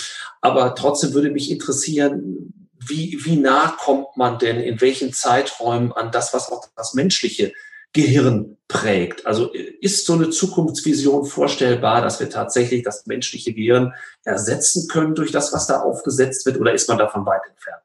[0.40, 2.52] Aber trotzdem würde mich interessieren,
[2.86, 7.52] wie, wie nah kommt man denn in welchen Zeiträumen an das, was auch das menschliche
[7.94, 9.24] Gehirn prägt.
[9.24, 15.30] Also ist so eine Zukunftsvision vorstellbar, dass wir tatsächlich das menschliche Gehirn ersetzen können durch
[15.30, 17.83] das, was da aufgesetzt wird, oder ist man davon weit entfernt?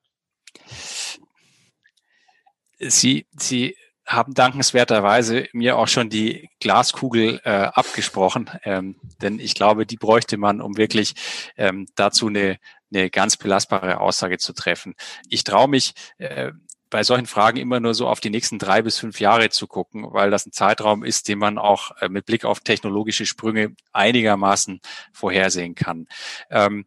[2.80, 3.76] Sie, Sie
[4.10, 10.38] haben dankenswerterweise mir auch schon die Glaskugel äh, abgesprochen, ähm, denn ich glaube, die bräuchte
[10.38, 11.14] man, um wirklich
[11.58, 12.58] ähm, dazu eine,
[12.92, 14.96] eine ganz belastbare Aussage zu treffen.
[15.30, 16.52] Ich traue mich äh,
[16.90, 20.08] bei solchen Fragen immer nur so auf die nächsten drei bis fünf Jahre zu gucken,
[20.12, 24.82] weil das ein Zeitraum ist, den man auch äh, mit Blick auf technologische Sprünge einigermaßen
[25.14, 26.08] vorhersehen kann.
[26.50, 26.86] Ähm,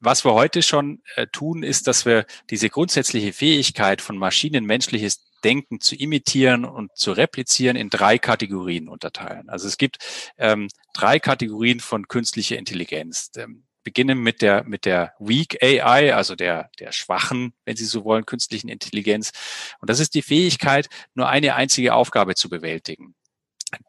[0.00, 5.24] was wir heute schon äh, tun, ist, dass wir diese grundsätzliche Fähigkeit von Maschinen menschliches
[5.44, 9.48] Denken zu imitieren und zu replizieren in drei Kategorien unterteilen.
[9.48, 9.98] Also es gibt
[10.38, 13.30] ähm, drei Kategorien von künstlicher Intelligenz.
[13.36, 18.04] Ähm, beginnen mit der, mit der Weak AI, also der, der schwachen, wenn Sie so
[18.04, 19.32] wollen, künstlichen Intelligenz.
[19.80, 23.16] Und das ist die Fähigkeit, nur eine einzige Aufgabe zu bewältigen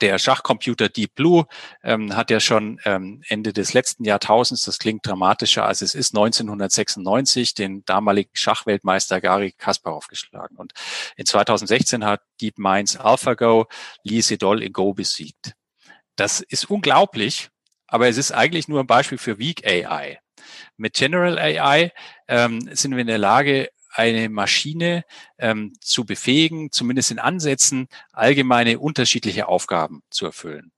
[0.02, 1.46] der Schachcomputer Deep Blue
[1.84, 6.16] ähm, hat ja schon ähm, Ende des letzten Jahrtausends, das klingt dramatischer als es ist,
[6.16, 10.56] 1996 den damaligen Schachweltmeister Gary Kasparov geschlagen.
[10.56, 10.74] Und
[11.16, 13.68] in 2016 hat DeepMinds AlphaGo
[14.04, 15.54] Lee Sedol in Go besiegt.
[16.16, 17.50] Das ist unglaublich,
[17.88, 20.20] aber es ist eigentlich nur ein Beispiel für Weak AI.
[20.78, 21.92] Mit General AI
[22.28, 25.06] ähm, sind wir in der Lage, eine Maschine
[25.38, 30.72] ähm, zu befähigen, zumindest in Ansätzen, allgemeine unterschiedliche Aufgaben zu erfüllen.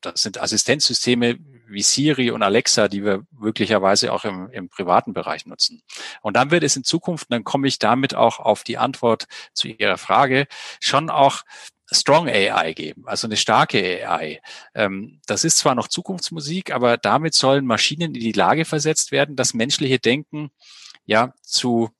[0.00, 1.38] Das sind Assistenzsysteme
[1.68, 5.82] wie Siri und Alexa, die wir möglicherweise auch im, im privaten Bereich nutzen.
[6.22, 9.68] Und dann wird es in Zukunft, dann komme ich damit auch auf die Antwort zu
[9.68, 10.46] Ihrer Frage,
[10.80, 11.42] schon auch
[11.90, 14.40] Strong AI geben, also eine starke AI.
[14.74, 19.36] Ähm, das ist zwar noch Zukunftsmusik, aber damit sollen Maschinen in die Lage versetzt werden,
[19.36, 20.50] das menschliche Denken
[21.04, 21.90] ja zu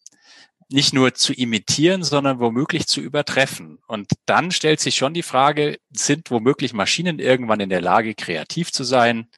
[0.68, 3.78] nicht nur zu imitieren, sondern womöglich zu übertreffen.
[3.86, 8.72] Und dann stellt sich schon die Frage, sind womöglich Maschinen irgendwann in der Lage, kreativ
[8.72, 9.28] zu sein,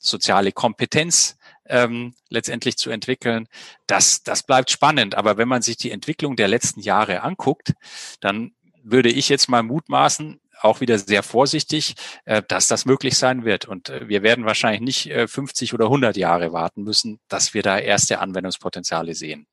[0.00, 3.48] soziale Kompetenz ähm, letztendlich zu entwickeln?
[3.86, 5.14] Das, das bleibt spannend.
[5.14, 7.72] Aber wenn man sich die Entwicklung der letzten Jahre anguckt,
[8.20, 13.44] dann würde ich jetzt mal mutmaßen, auch wieder sehr vorsichtig, äh, dass das möglich sein
[13.44, 13.66] wird.
[13.66, 17.62] Und äh, wir werden wahrscheinlich nicht 50 äh, oder 100 Jahre warten müssen, dass wir
[17.62, 19.46] da erste Anwendungspotenziale sehen.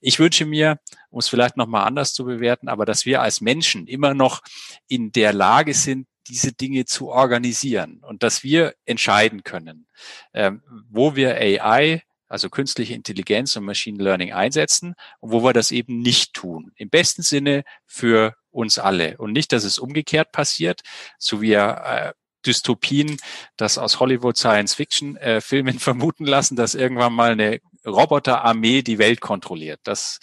[0.00, 0.78] Ich wünsche mir,
[1.10, 4.42] um es vielleicht nochmal anders zu bewerten, aber dass wir als Menschen immer noch
[4.88, 9.86] in der Lage sind, diese Dinge zu organisieren und dass wir entscheiden können,
[10.34, 15.70] ähm, wo wir AI also künstliche Intelligenz und Machine Learning einsetzen und wo wir das
[15.70, 16.72] eben nicht tun.
[16.76, 19.16] Im besten Sinne für uns alle.
[19.18, 20.80] Und nicht, dass es umgekehrt passiert,
[21.18, 22.12] so wie äh,
[22.44, 23.18] Dystopien,
[23.56, 29.80] das aus Hollywood Science-Fiction-Filmen äh, vermuten lassen, dass irgendwann mal eine Roboterarmee die Welt kontrolliert.
[29.84, 30.18] Das,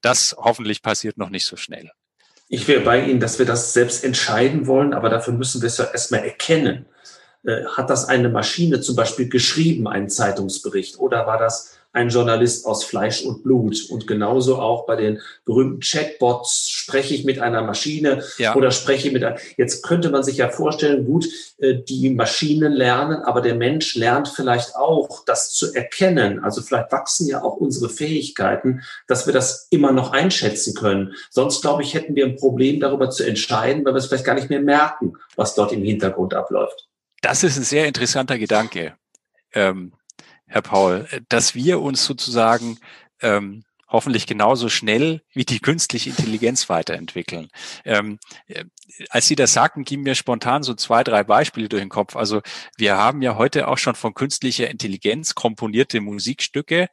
[0.00, 1.90] das hoffentlich passiert noch nicht so schnell.
[2.48, 5.78] Ich wäre bei Ihnen, dass wir das selbst entscheiden wollen, aber dafür müssen wir es
[5.78, 6.86] ja erstmal erkennen.
[7.44, 12.66] Äh, hat das eine Maschine zum Beispiel geschrieben, einen Zeitungsbericht, oder war das ein Journalist
[12.66, 13.86] aus Fleisch und Blut.
[13.90, 18.54] Und genauso auch bei den berühmten Chatbots spreche ich mit einer Maschine ja.
[18.54, 19.38] oder spreche ich mit einer.
[19.56, 21.26] Jetzt könnte man sich ja vorstellen, gut,
[21.58, 26.44] äh, die Maschinen lernen, aber der Mensch lernt vielleicht auch, das zu erkennen.
[26.44, 31.14] Also vielleicht wachsen ja auch unsere Fähigkeiten, dass wir das immer noch einschätzen können.
[31.30, 34.34] Sonst, glaube ich, hätten wir ein Problem darüber zu entscheiden, weil wir es vielleicht gar
[34.34, 36.88] nicht mehr merken, was dort im Hintergrund abläuft.
[37.22, 38.94] Das ist ein sehr interessanter Gedanke.
[39.52, 39.92] Ähm,
[40.50, 42.78] Herr Paul, dass wir uns sozusagen
[43.22, 47.48] ähm, hoffentlich genauso schnell wie die künstliche Intelligenz weiterentwickeln.
[47.84, 48.64] Ähm, äh,
[49.10, 52.16] als Sie das sagten, gingen mir spontan so zwei, drei Beispiele durch den Kopf.
[52.16, 52.42] Also
[52.76, 56.88] wir haben ja heute auch schon von künstlicher Intelligenz komponierte Musikstücke,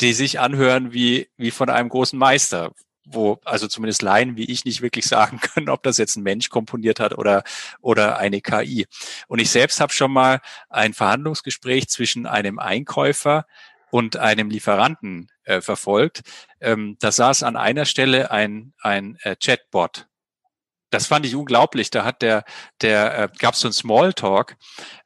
[0.00, 2.72] die sich anhören wie, wie von einem großen Meister,
[3.12, 6.48] wo also zumindest Laien wie ich nicht wirklich sagen können, ob das jetzt ein Mensch
[6.48, 7.44] komponiert hat oder,
[7.80, 8.86] oder eine KI.
[9.28, 13.46] Und ich selbst habe schon mal ein Verhandlungsgespräch zwischen einem Einkäufer
[13.90, 16.22] und einem Lieferanten äh, verfolgt.
[16.60, 20.06] Ähm, da saß an einer Stelle ein, ein äh, Chatbot.
[20.90, 21.90] Das fand ich unglaublich.
[21.90, 22.44] Da hat der,
[22.82, 24.56] der äh, gab es so ein Smalltalk,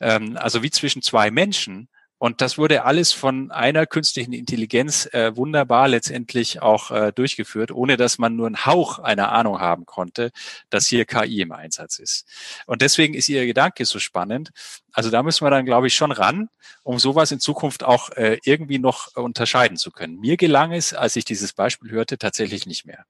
[0.01, 1.89] ähm, also wie zwischen zwei Menschen.
[2.19, 7.97] Und das wurde alles von einer künstlichen Intelligenz äh, wunderbar letztendlich auch äh, durchgeführt, ohne
[7.97, 10.31] dass man nur einen Hauch einer Ahnung haben konnte,
[10.71, 12.27] dass hier KI im Einsatz ist.
[12.67, 14.51] Und deswegen ist Ihr Gedanke so spannend.
[14.93, 16.49] Also da müssen wir dann, glaube ich, schon ran,
[16.83, 20.21] um sowas in Zukunft auch äh, irgendwie noch unterscheiden zu können.
[20.21, 23.05] Mir gelang es, als ich dieses Beispiel hörte, tatsächlich nicht mehr.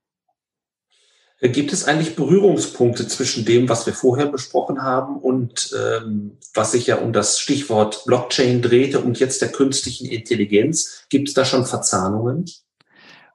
[1.41, 6.87] Gibt es eigentlich Berührungspunkte zwischen dem, was wir vorher besprochen haben und ähm, was sich
[6.87, 11.05] ja um das Stichwort Blockchain drehte und jetzt der künstlichen Intelligenz?
[11.09, 12.45] Gibt es da schon Verzahnungen?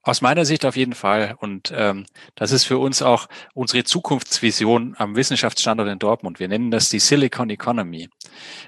[0.02, 1.36] Aus meiner Sicht auf jeden Fall.
[1.40, 6.40] Und ähm, das ist für uns auch unsere Zukunftsvision am Wissenschaftsstandort in Dortmund.
[6.40, 8.08] Wir nennen das die Silicon Economy.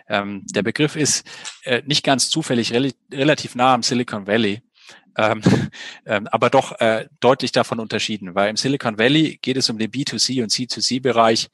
[0.09, 1.27] Ähm, der Begriff ist
[1.65, 4.61] äh, nicht ganz zufällig rel relativ nah am Silicon Valley
[5.17, 5.43] ähm,
[6.07, 9.91] ähm, aber doch äh, deutlich davon unterschieden, weil im Silicon Valley geht es um den
[9.91, 11.51] B2C und C2C-Bereich.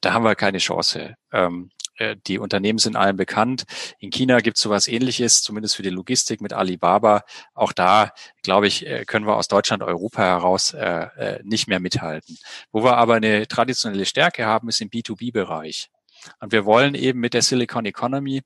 [0.00, 1.16] Da haben wir keine Chance.
[1.32, 3.64] Ähm, äh, die Unternehmen sind allen bekannt.
[3.98, 7.22] In China gibt es sowas ähnliches, zumindest für die Logistik mit Alibaba.
[7.54, 8.12] Auch da,
[8.42, 12.38] glaube ich, äh, können wir aus Deutschland, Europa heraus äh, äh, nicht mehr mithalten.
[12.72, 15.90] Wo wir aber eine traditionelle Stärke haben, ist im B2B-Bereich.
[16.40, 18.42] Und wir wollen eben mit der Silicon Economy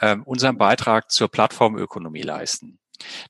[0.00, 2.78] äh, unseren Beitrag zur Plattformökonomie leisten.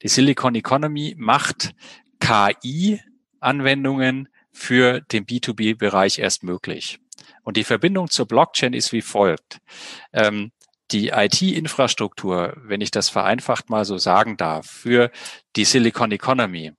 [0.02, 1.74] Die Silicon Economy macht
[2.20, 7.00] KI-Anwendungen für den B2B-Bereich erst möglich.
[7.42, 9.58] Und die Verbindung zur Blockchain ist wie folgt.
[10.12, 10.52] Ähm,
[10.90, 15.10] die IT-Infrastruktur, wenn ich das vereinfacht mal so sagen darf, für
[15.56, 16.72] die Silicon Economy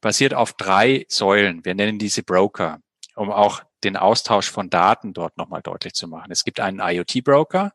[0.00, 1.64] basiert auf drei Säulen.
[1.64, 2.80] Wir nennen diese Broker,
[3.14, 6.30] um auch den Austausch von Daten dort nochmal deutlich zu machen.
[6.30, 7.72] Es gibt einen IoT-Broker,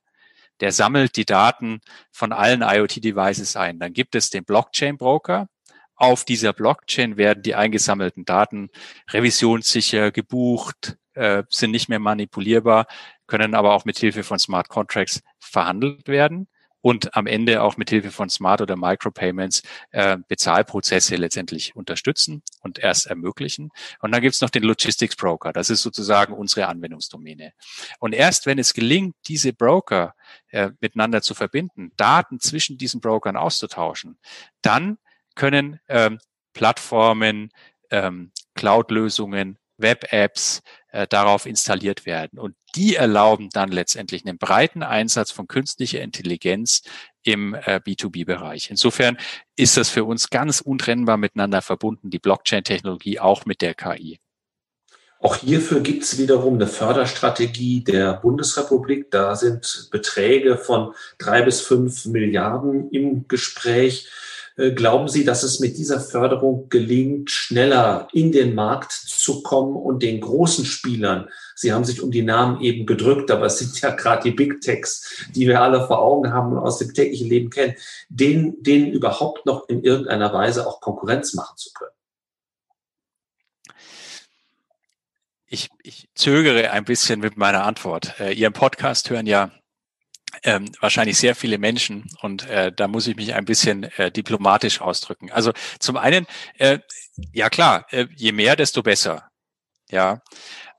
[0.59, 1.81] der sammelt die Daten
[2.11, 3.79] von allen IoT-Devices ein.
[3.79, 5.47] Dann gibt es den Blockchain-Broker.
[5.95, 8.69] Auf dieser Blockchain werden die eingesammelten Daten
[9.11, 12.87] revisionssicher gebucht, äh, sind nicht mehr manipulierbar,
[13.27, 16.47] können aber auch mit Hilfe von Smart Contracts verhandelt werden.
[16.85, 22.77] Und am Ende auch mit Hilfe von Smart oder Micropayments äh, Bezahlprozesse letztendlich unterstützen und
[22.77, 23.71] erst ermöglichen.
[24.01, 25.51] Und dann gibt's noch den Logistics Broker.
[25.51, 27.53] Das ist sozusagen unsere Anwendungsdomäne.
[27.97, 30.13] Und erst wenn es gelingt, diese Broker
[30.49, 34.19] äh, miteinander zu verbinden, Daten zwischen diesen Brokern auszutauschen,
[34.61, 34.99] dann
[35.33, 36.19] können ähm,
[36.53, 37.49] Plattformen,
[37.89, 40.61] ähm, Cloud-Lösungen, Web-Apps
[40.91, 42.39] äh, darauf installiert werden.
[42.39, 46.81] Und die erlauben dann letztendlich einen breiten Einsatz von künstlicher Intelligenz
[47.23, 48.69] im äh, B2B-Bereich.
[48.69, 49.17] Insofern
[49.55, 54.19] ist das für uns ganz untrennbar miteinander verbunden, die Blockchain-Technologie auch mit der KI.
[55.19, 59.09] Auch hierfür gibt es wiederum eine Förderstrategie der Bundesrepublik.
[59.09, 64.07] Da sind Beträge von drei bis fünf Milliarden im Gespräch.
[64.57, 69.75] Äh, glauben Sie, dass es mit dieser Förderung gelingt, schneller in den Markt zu kommen
[69.75, 73.79] und den großen Spielern, Sie haben sich um die Namen eben gedrückt, aber es sind
[73.79, 77.29] ja gerade die Big Techs, die wir alle vor Augen haben und aus dem täglichen
[77.29, 77.75] Leben kennen,
[78.09, 81.91] denen, denen überhaupt noch in irgendeiner Weise auch Konkurrenz machen zu können?
[85.47, 88.19] Ich, ich zögere ein bisschen mit meiner Antwort.
[88.19, 89.51] Äh, Ihren Podcast hören ja
[90.45, 94.79] ähm, wahrscheinlich sehr viele Menschen und äh, da muss ich mich ein bisschen äh, diplomatisch
[94.79, 95.31] ausdrücken.
[95.31, 96.27] Also zum einen,
[96.57, 96.79] äh,
[97.33, 99.29] ja klar, äh, je mehr, desto besser.
[99.89, 100.21] Ja,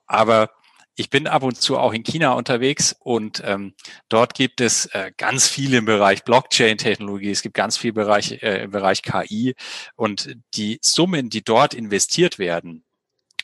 [0.07, 0.51] aber
[0.95, 3.75] ich bin ab und zu auch in China unterwegs und ähm,
[4.09, 8.63] dort gibt es äh, ganz viel im Bereich Blockchain-Technologie, es gibt ganz viel Bereich, äh,
[8.65, 9.55] im Bereich KI
[9.97, 12.85] und die Summen, die dort investiert werden,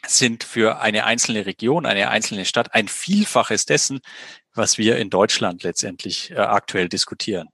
[0.07, 4.01] sind für eine einzelne Region, eine einzelne Stadt ein Vielfaches dessen,
[4.55, 7.49] was wir in Deutschland letztendlich äh, aktuell diskutieren.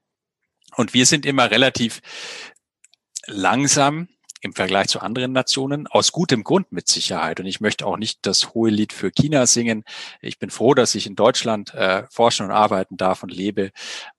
[0.76, 2.00] Und wir sind immer relativ
[3.26, 4.08] langsam
[4.40, 7.40] im Vergleich zu anderen Nationen, aus gutem Grund mit Sicherheit.
[7.40, 9.84] Und ich möchte auch nicht das hohe Lied für China singen.
[10.20, 13.70] Ich bin froh, dass ich in Deutschland äh, forschen und arbeiten darf und lebe.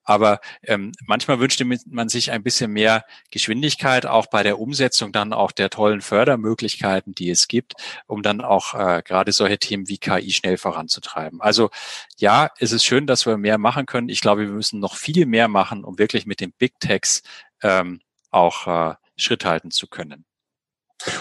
[0.04, 5.32] Aber ähm, manchmal wünschte man sich ein bisschen mehr Geschwindigkeit, auch bei der Umsetzung dann
[5.32, 7.74] auch der tollen Fördermöglichkeiten, die es gibt,
[8.06, 11.40] um dann auch äh, gerade solche Themen wie KI schnell voranzutreiben.
[11.40, 11.70] Also
[12.18, 14.08] ja, es ist schön, dass wir mehr machen können.
[14.08, 17.22] Ich glaube, wir müssen noch viel mehr machen, um wirklich mit den Big Techs
[17.62, 18.00] ähm,
[18.30, 20.24] auch äh, Schritt halten zu können.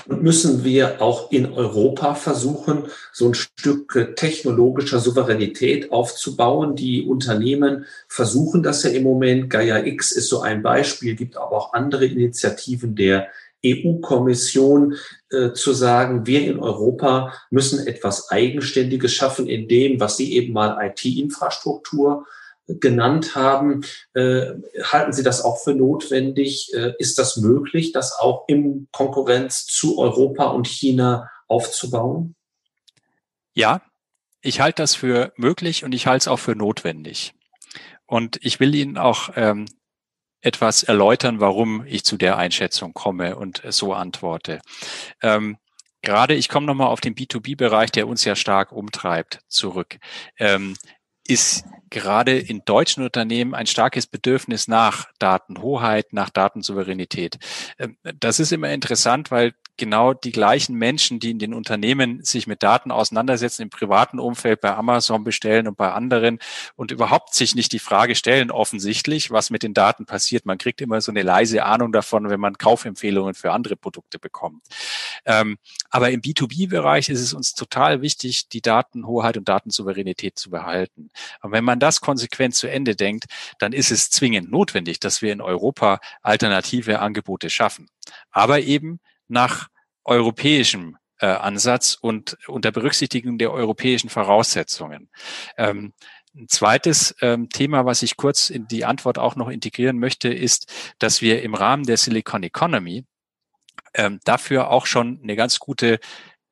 [0.07, 6.75] Und müssen wir auch in Europa versuchen, so ein Stück technologischer Souveränität aufzubauen?
[6.75, 9.49] Die Unternehmen versuchen das ja im Moment.
[9.49, 13.29] Gaia X ist so ein Beispiel, gibt aber auch andere Initiativen der
[13.65, 14.95] EU-Kommission
[15.31, 20.53] äh, zu sagen, wir in Europa müssen etwas Eigenständiges schaffen in dem, was Sie eben
[20.53, 22.25] mal IT-Infrastruktur
[22.79, 23.83] genannt haben.
[24.13, 24.53] Äh,
[24.83, 26.71] halten Sie das auch für notwendig?
[26.73, 32.35] Äh, ist das möglich, das auch in Konkurrenz zu Europa und China aufzubauen?
[33.53, 33.81] Ja,
[34.41, 37.33] ich halte das für möglich und ich halte es auch für notwendig.
[38.05, 39.65] Und ich will Ihnen auch ähm,
[40.41, 44.61] etwas erläutern, warum ich zu der Einschätzung komme und so antworte.
[45.21, 45.57] Ähm,
[46.01, 49.97] gerade, ich komme nochmal auf den B2B-Bereich, der uns ja stark umtreibt, zurück.
[50.37, 50.75] Ähm,
[51.29, 57.37] ist gerade in deutschen Unternehmen ein starkes Bedürfnis nach Datenhoheit, nach Datensouveränität.
[57.77, 62.45] Ähm, das ist immer interessant, weil genau die gleichen Menschen, die in den Unternehmen sich
[62.45, 66.37] mit Daten auseinandersetzen, im privaten Umfeld bei Amazon bestellen und bei anderen
[66.75, 70.45] und überhaupt sich nicht die Frage stellen, offensichtlich, was mit den Daten passiert.
[70.45, 74.61] Man kriegt immer so eine leise Ahnung davon, wenn man Kaufempfehlungen für andere Produkte bekommt.
[75.25, 75.57] Ähm,
[75.89, 81.09] aber im B2B-Bereich ist es uns total wichtig, die Datenhoheit und Datensouveränität zu behalten.
[81.41, 83.25] Und wenn man das konsequent zu Ende denkt,
[83.57, 87.89] dann ist es zwingend notwendig, dass wir in Europa alternative Angebote schaffen.
[88.31, 88.99] Aber eben
[89.29, 89.69] nach
[90.03, 95.09] europäischem äh, Ansatz und unter Berücksichtigung der europäischen Voraussetzungen.
[95.57, 95.93] Ähm,
[96.35, 100.71] ein zweites ähm, Thema, was ich kurz in die Antwort auch noch integrieren möchte, ist,
[100.99, 103.05] dass wir im Rahmen der Silicon Economy
[103.93, 105.99] ähm, dafür auch schon eine ganz gute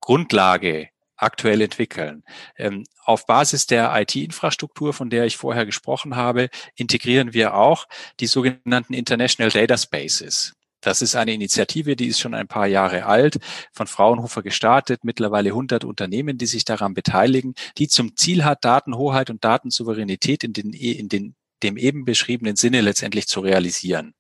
[0.02, 2.24] Grundlage aktuell entwickeln.
[2.58, 7.88] Ähm, auf Basis der IT-Infrastruktur, von der ich vorher gesprochen habe, integrieren wir auch
[8.20, 10.57] die sogenannten International Data Spaces.
[10.82, 13.38] Das ist eine Initiative, die ist schon ein paar Jahre alt,
[13.74, 19.30] von Fraunhofer gestartet, mittlerweile 100 Unternehmen, die sich daran beteiligen, die zum Ziel hat, Datenhoheit
[19.30, 24.14] und Datensouveränität in den, in den dem eben beschriebenen Sinne letztendlich zu realisieren.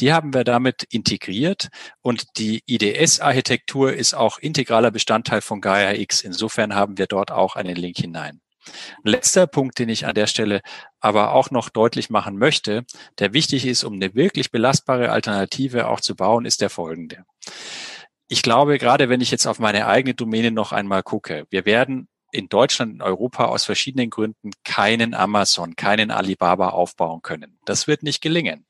[0.00, 1.68] Die haben wir damit integriert
[2.02, 6.22] und die IDS-Architektur ist auch integraler Bestandteil von Gaia X.
[6.22, 8.40] Insofern haben wir dort auch einen Link hinein.
[9.02, 10.60] Letzter Punkt, den ich an der Stelle
[11.00, 12.84] aber auch noch deutlich machen möchte,
[13.18, 17.24] der wichtig ist, um eine wirklich belastbare Alternative auch zu bauen, ist der folgende.
[18.28, 22.08] Ich glaube, gerade wenn ich jetzt auf meine eigene Domäne noch einmal gucke, wir werden
[22.32, 27.58] in Deutschland, in Europa aus verschiedenen Gründen keinen Amazon, keinen Alibaba aufbauen können.
[27.64, 28.66] Das wird nicht gelingen.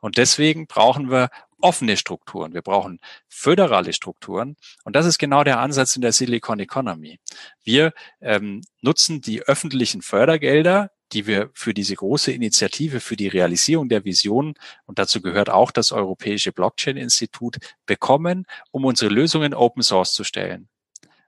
[0.00, 1.30] Und deswegen brauchen wir
[1.64, 2.52] offene Strukturen.
[2.52, 4.56] Wir brauchen föderale Strukturen.
[4.84, 7.18] Und das ist genau der Ansatz in der Silicon Economy.
[7.64, 13.88] Wir ähm, nutzen die öffentlichen Fördergelder, die wir für diese große Initiative, für die Realisierung
[13.88, 14.54] der Vision,
[14.84, 17.56] und dazu gehört auch das Europäische Blockchain-Institut,
[17.86, 20.68] bekommen, um unsere Lösungen Open Source zu stellen.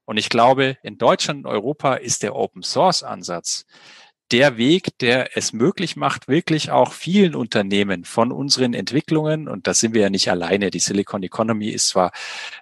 [0.05, 3.65] Und ich glaube, in Deutschland und Europa ist der Open Source Ansatz
[4.33, 9.75] der Weg, der es möglich macht, wirklich auch vielen Unternehmen von unseren Entwicklungen, und da
[9.75, 12.13] sind wir ja nicht alleine, die Silicon Economy ist zwar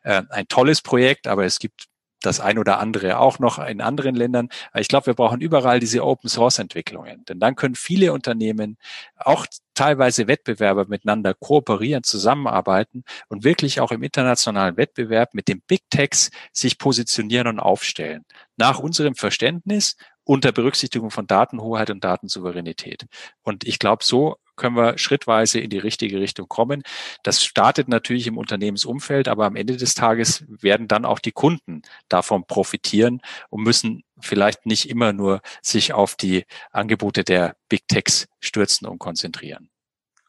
[0.03, 1.87] äh, ein tolles Projekt, aber es gibt
[2.25, 4.49] das ein oder andere auch noch in anderen Ländern.
[4.75, 8.79] Ich glaube, wir brauchen überall diese Open Source Entwicklungen, denn dann können viele Unternehmen,
[9.17, 15.83] auch teilweise Wettbewerber miteinander kooperieren, zusammenarbeiten und wirklich auch im internationalen Wettbewerb mit den Big
[15.91, 18.25] Techs sich positionieren und aufstellen.
[18.57, 23.07] Nach unserem Verständnis unter Berücksichtigung von Datenhoheit und Datensouveränität.
[23.43, 26.83] Und ich glaube, so können wir schrittweise in die richtige Richtung kommen.
[27.23, 31.83] Das startet natürlich im Unternehmensumfeld, aber am Ende des Tages werden dann auch die Kunden
[32.09, 33.21] davon profitieren
[33.51, 38.99] und müssen vielleicht nicht immer nur sich auf die Angebote der Big Techs stürzen und
[38.99, 39.71] konzentrieren.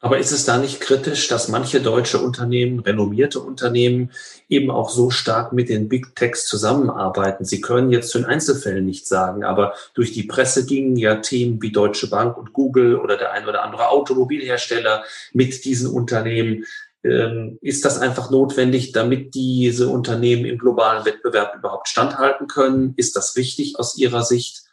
[0.05, 4.11] Aber ist es da nicht kritisch, dass manche deutsche Unternehmen, renommierte Unternehmen,
[4.47, 7.43] eben auch so stark mit den Big Techs zusammenarbeiten?
[7.43, 11.59] Sie können jetzt zu den Einzelfällen nicht sagen, aber durch die Presse gingen ja Themen
[11.59, 15.03] wie Deutsche Bank und Google oder der ein oder andere Automobilhersteller
[15.33, 16.65] mit diesen Unternehmen.
[17.03, 22.93] Ähm, ist das einfach notwendig, damit diese Unternehmen im globalen Wettbewerb überhaupt standhalten können?
[22.95, 24.65] Ist das wichtig aus Ihrer Sicht?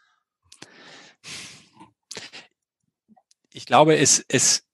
[3.55, 4.65] Ich glaube, es, es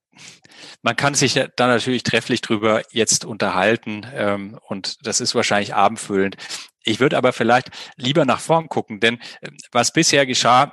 [0.88, 6.38] man kann sich da natürlich trefflich drüber jetzt unterhalten ähm, und das ist wahrscheinlich abendfüllend.
[6.82, 10.72] Ich würde aber vielleicht lieber nach vorn gucken, denn äh, was bisher geschah,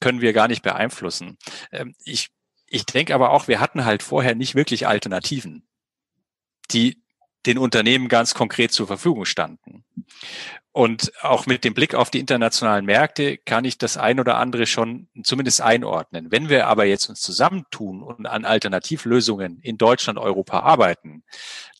[0.00, 1.36] können wir gar nicht beeinflussen.
[1.72, 2.28] Ähm, ich,
[2.68, 5.66] ich denke aber auch, wir hatten halt vorher nicht wirklich Alternativen,
[6.70, 7.02] die
[7.46, 9.84] den Unternehmen ganz konkret zur Verfügung standen.
[10.72, 14.66] Und auch mit dem Blick auf die internationalen Märkte kann ich das ein oder andere
[14.66, 16.30] schon zumindest einordnen.
[16.30, 21.24] Wenn wir aber jetzt uns zusammentun und an Alternativlösungen in Deutschland, Europa arbeiten,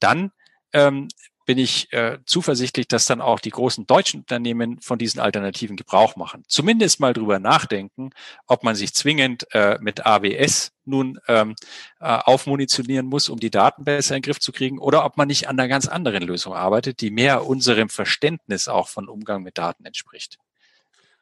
[0.00, 0.32] dann
[0.72, 1.08] ähm,
[1.46, 6.16] bin ich äh, zuversichtlich, dass dann auch die großen deutschen Unternehmen von diesen Alternativen Gebrauch
[6.16, 6.44] machen.
[6.48, 8.10] Zumindest mal drüber nachdenken,
[8.46, 11.54] ob man sich zwingend äh, mit AWS nun ähm,
[12.00, 15.28] äh, aufmunitionieren muss, um die Daten besser in den Griff zu kriegen, oder ob man
[15.28, 19.56] nicht an einer ganz anderen Lösung arbeitet, die mehr unserem Verständnis auch von Umgang mit
[19.56, 20.38] Daten entspricht.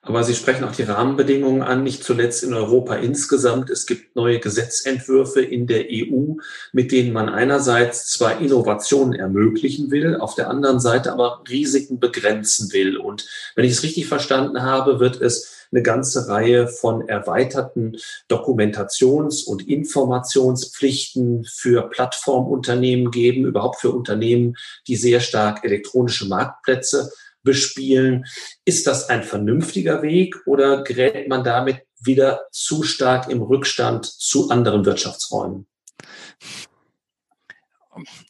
[0.07, 3.71] Aber Sie sprechen auch die Rahmenbedingungen an, nicht zuletzt in Europa insgesamt.
[3.71, 6.35] Es gibt neue Gesetzentwürfe in der EU,
[6.73, 12.71] mit denen man einerseits zwar Innovationen ermöglichen will, auf der anderen Seite aber Risiken begrenzen
[12.75, 12.99] will.
[12.99, 17.97] Und wenn ich es richtig verstanden habe, wird es eine ganze Reihe von erweiterten
[18.29, 27.11] Dokumentations- und Informationspflichten für Plattformunternehmen geben, überhaupt für Unternehmen, die sehr stark elektronische Marktplätze
[27.45, 28.25] bespielen.
[28.65, 34.51] Ist das ein vernünftiger Weg oder gerät man damit wieder zu stark im Rückstand zu
[34.51, 35.67] anderen Wirtschaftsräumen?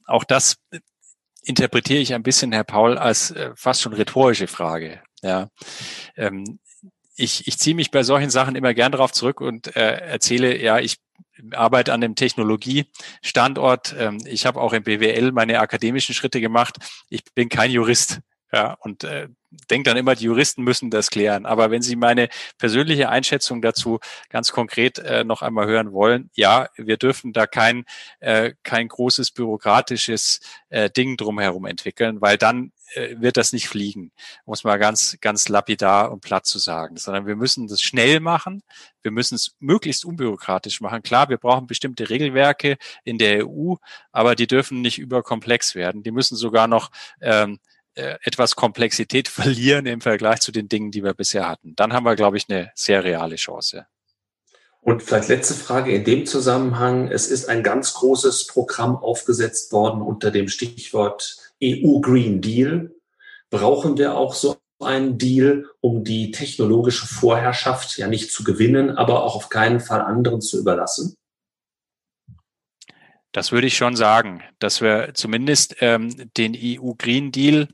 [0.04, 0.56] Auch das
[1.42, 5.02] interpretiere ich ein bisschen, Herr Paul, als äh, fast schon rhetorische Frage.
[5.22, 5.48] Ja.
[6.16, 6.58] Ähm,
[7.16, 10.78] ich, ich ziehe mich bei solchen Sachen immer gern darauf zurück und äh, erzähle, ja,
[10.78, 10.98] ich
[11.52, 13.94] arbeite an dem Technologiestandort.
[13.98, 16.76] Ähm, ich habe auch im BWL meine akademischen Schritte gemacht.
[17.08, 18.20] Ich bin kein Jurist.
[18.54, 19.26] Ja, und äh,
[19.68, 21.44] denke dann immer, die Juristen müssen das klären.
[21.44, 23.98] Aber wenn Sie meine persönliche Einschätzung dazu
[24.30, 27.84] ganz konkret äh, noch einmal hören wollen, ja, wir dürfen da kein,
[28.20, 30.38] äh, kein großes bürokratisches
[30.68, 34.12] äh, Ding drumherum entwickeln, weil dann äh, wird das nicht fliegen,
[34.46, 38.62] muss man ganz, ganz lapidar und platt zu sagen, sondern wir müssen das schnell machen.
[39.02, 41.02] Wir müssen es möglichst unbürokratisch machen.
[41.02, 43.74] Klar, wir brauchen bestimmte Regelwerke in der EU,
[44.12, 46.04] aber die dürfen nicht überkomplex werden.
[46.04, 51.04] Die müssen sogar noch ähm, äh, etwas Komplexität verlieren im Vergleich zu den Dingen, die
[51.04, 51.74] wir bisher hatten.
[51.76, 53.86] Dann haben wir, glaube ich, eine sehr reale Chance.
[54.84, 57.08] Und vielleicht letzte Frage in dem Zusammenhang.
[57.08, 62.94] Es ist ein ganz großes Programm aufgesetzt worden unter dem Stichwort EU Green Deal.
[63.48, 69.22] Brauchen wir auch so einen Deal, um die technologische Vorherrschaft ja nicht zu gewinnen, aber
[69.22, 71.14] auch auf keinen Fall anderen zu überlassen?
[73.32, 77.68] Das würde ich schon sagen, dass wir zumindest ähm, den EU Green Deal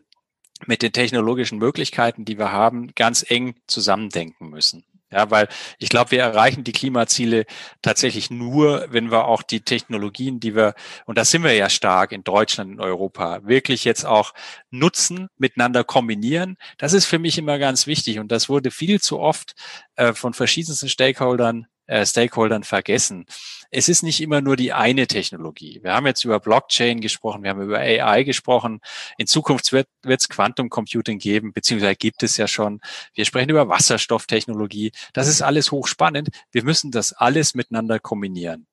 [0.66, 4.84] mit den technologischen Möglichkeiten, die wir haben, ganz eng zusammendenken müssen.
[5.12, 5.48] Ja, weil
[5.78, 7.44] ich glaube, wir erreichen die Klimaziele
[7.82, 12.12] tatsächlich nur, wenn wir auch die Technologien, die wir, und da sind wir ja stark
[12.12, 14.32] in Deutschland, in Europa, wirklich jetzt auch
[14.70, 16.56] nutzen, miteinander kombinieren.
[16.78, 18.20] Das ist für mich immer ganz wichtig.
[18.20, 19.54] Und das wurde viel zu oft
[19.96, 23.26] äh, von verschiedensten Stakeholdern äh, Stakeholdern vergessen.
[23.72, 25.80] Es ist nicht immer nur die eine Technologie.
[25.82, 28.80] Wir haben jetzt über Blockchain gesprochen, wir haben über AI gesprochen.
[29.18, 32.80] In Zukunft wird es Quantum Computing geben, beziehungsweise gibt es ja schon.
[33.14, 34.92] Wir sprechen über Wasserstofftechnologie.
[35.12, 36.30] Das ist alles hochspannend.
[36.52, 38.66] Wir müssen das alles miteinander kombinieren.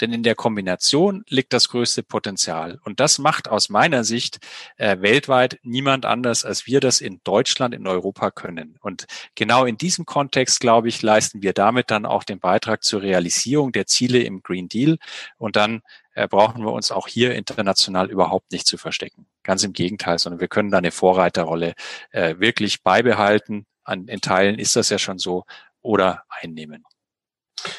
[0.00, 2.78] Denn in der Kombination liegt das größte Potenzial.
[2.84, 4.38] Und das macht aus meiner Sicht
[4.76, 8.78] äh, weltweit niemand anders, als wir das in Deutschland, in Europa können.
[8.80, 13.02] Und genau in diesem Kontext, glaube ich, leisten wir damit dann auch den Beitrag zur
[13.02, 14.98] Realisierung der Ziele im Green Deal.
[15.36, 15.82] Und dann
[16.14, 19.26] äh, brauchen wir uns auch hier international überhaupt nicht zu verstecken.
[19.42, 21.74] Ganz im Gegenteil, sondern wir können da eine Vorreiterrolle
[22.10, 23.66] äh, wirklich beibehalten.
[23.84, 25.44] An, in Teilen ist das ja schon so
[25.82, 26.84] oder einnehmen.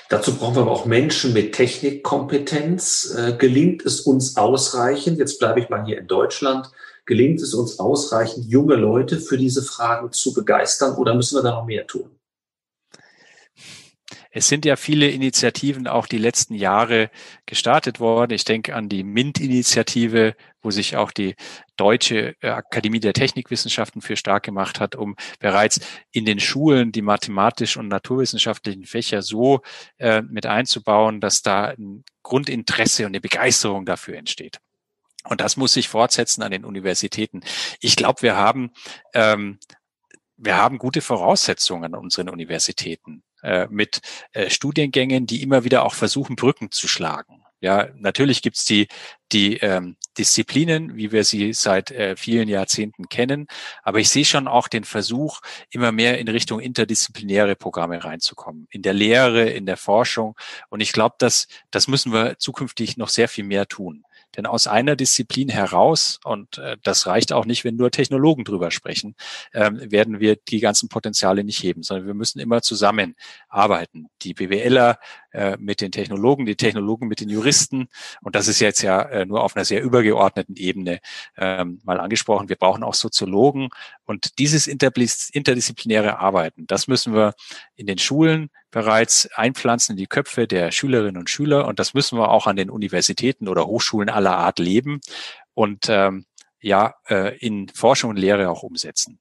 [0.09, 3.15] Dazu brauchen wir aber auch Menschen mit Technikkompetenz.
[3.17, 6.69] Äh, gelingt es uns ausreichend, jetzt bleibe ich mal hier in Deutschland,
[7.05, 11.51] gelingt es uns ausreichend, junge Leute für diese Fragen zu begeistern oder müssen wir da
[11.51, 12.09] noch mehr tun?
[14.33, 17.11] Es sind ja viele Initiativen auch die letzten Jahre
[17.45, 18.31] gestartet worden.
[18.31, 21.35] Ich denke an die MINT-Initiative, wo sich auch die
[21.75, 27.01] Deutsche äh, Akademie der Technikwissenschaften für stark gemacht hat, um bereits in den Schulen die
[27.01, 29.61] mathematisch und naturwissenschaftlichen Fächer so
[29.97, 34.59] äh, mit einzubauen, dass da ein Grundinteresse und eine Begeisterung dafür entsteht.
[35.25, 37.41] Und das muss sich fortsetzen an den Universitäten.
[37.81, 38.71] Ich glaube, wir haben
[39.13, 39.59] ähm,
[40.43, 44.01] wir haben gute Voraussetzungen an unseren Universitäten äh, mit
[44.33, 47.41] äh, Studiengängen, die immer wieder auch versuchen, Brücken zu schlagen.
[47.63, 48.87] Ja, natürlich gibt's die,
[49.31, 53.45] die ähm, Disziplinen, wie wir sie seit äh, vielen Jahrzehnten kennen,
[53.83, 58.81] aber ich sehe schon auch den Versuch, immer mehr in Richtung interdisziplinäre Programme reinzukommen, in
[58.81, 60.35] der Lehre, in der Forschung.
[60.69, 64.05] Und ich glaube, dass das müssen wir zukünftig noch sehr viel mehr tun.
[64.37, 68.71] Denn aus einer Disziplin heraus, und äh, das reicht auch nicht, wenn nur Technologen drüber
[68.71, 69.15] sprechen,
[69.53, 73.15] ähm, werden wir die ganzen Potenziale nicht heben, sondern wir müssen immer zusammen
[73.49, 74.07] arbeiten.
[74.21, 74.99] Die BWLer
[75.31, 77.87] äh, mit den Technologen, die Technologen mit den Juristen.
[78.21, 80.99] Und das ist jetzt ja äh, nur auf einer sehr übergeordneten Ebene
[81.37, 82.49] ähm, mal angesprochen.
[82.49, 83.69] Wir brauchen auch Soziologen.
[84.11, 87.33] Und dieses interdisziplinäre Arbeiten, das müssen wir
[87.77, 91.65] in den Schulen bereits einpflanzen in die Köpfe der Schülerinnen und Schüler.
[91.65, 94.99] Und das müssen wir auch an den Universitäten oder Hochschulen aller Art leben
[95.53, 96.25] und ähm,
[96.59, 99.17] ja, äh, in Forschung und Lehre auch umsetzen.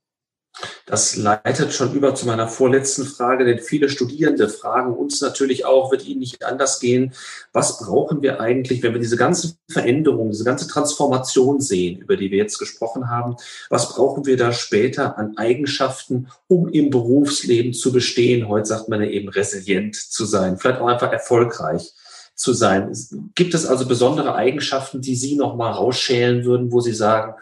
[0.87, 5.93] Das leitet schon über zu meiner vorletzten Frage, denn viele Studierende fragen uns natürlich auch,
[5.93, 7.13] wird ihnen nicht anders gehen,
[7.53, 12.31] was brauchen wir eigentlich, wenn wir diese ganze Veränderung, diese ganze Transformation sehen, über die
[12.31, 13.37] wir jetzt gesprochen haben,
[13.69, 18.49] was brauchen wir da später an Eigenschaften, um im Berufsleben zu bestehen?
[18.49, 21.93] Heute sagt man ja eben resilient zu sein, vielleicht auch einfach erfolgreich
[22.35, 22.93] zu sein.
[23.35, 27.35] Gibt es also besondere Eigenschaften, die Sie noch mal rausschälen würden, wo Sie sagen,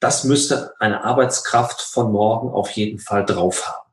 [0.00, 3.86] das müsste eine Arbeitskraft von morgen auf jeden Fall drauf haben.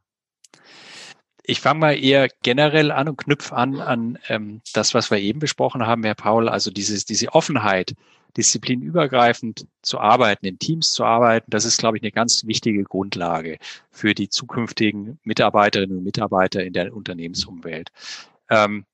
[1.46, 5.40] Ich fange mal eher generell an und knüpfe an an ähm, das, was wir eben
[5.40, 7.96] besprochen haben, Herr Paul, also dieses, diese Offenheit,
[8.38, 13.58] disziplinübergreifend zu arbeiten, in Teams zu arbeiten, das ist, glaube ich, eine ganz wichtige Grundlage
[13.92, 17.92] für die zukünftigen Mitarbeiterinnen und Mitarbeiter in der Unternehmensumwelt.
[18.50, 18.86] Ähm,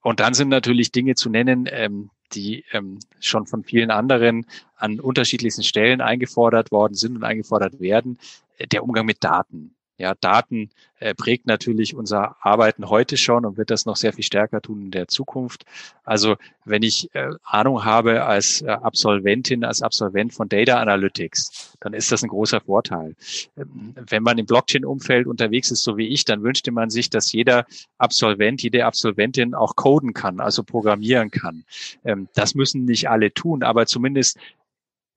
[0.00, 4.46] und dann sind natürlich Dinge zu nennen, ähm, die ähm, schon von vielen anderen
[4.76, 8.18] an unterschiedlichsten Stellen eingefordert worden sind und eingefordert werden.
[8.58, 9.74] Äh, der Umgang mit Daten.
[9.98, 14.24] Ja, Daten äh, prägt natürlich unser Arbeiten heute schon und wird das noch sehr viel
[14.24, 15.64] stärker tun in der Zukunft.
[16.04, 21.94] Also wenn ich äh, Ahnung habe als äh, Absolventin, als Absolvent von Data Analytics, dann
[21.94, 23.16] ist das ein großer Vorteil.
[23.56, 27.32] Ähm, wenn man im Blockchain-Umfeld unterwegs ist, so wie ich, dann wünschte man sich, dass
[27.32, 27.66] jeder
[27.98, 31.64] Absolvent, jede Absolventin auch coden kann, also programmieren kann.
[32.04, 34.38] Ähm, das müssen nicht alle tun, aber zumindest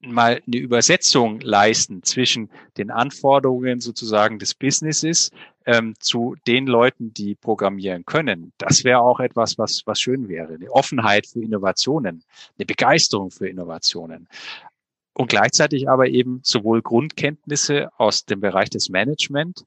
[0.02, 5.32] mal eine Übersetzung leisten zwischen den Anforderungen sozusagen des Businesses
[5.66, 8.54] ähm, zu den Leuten, die programmieren können.
[8.58, 10.54] Das wäre auch etwas, was, was schön wäre.
[10.54, 12.24] Eine Offenheit für Innovationen,
[12.58, 14.28] eine Begeisterung für Innovationen.
[15.14, 19.66] Und gleichzeitig aber eben sowohl Grundkenntnisse aus dem Bereich des Management,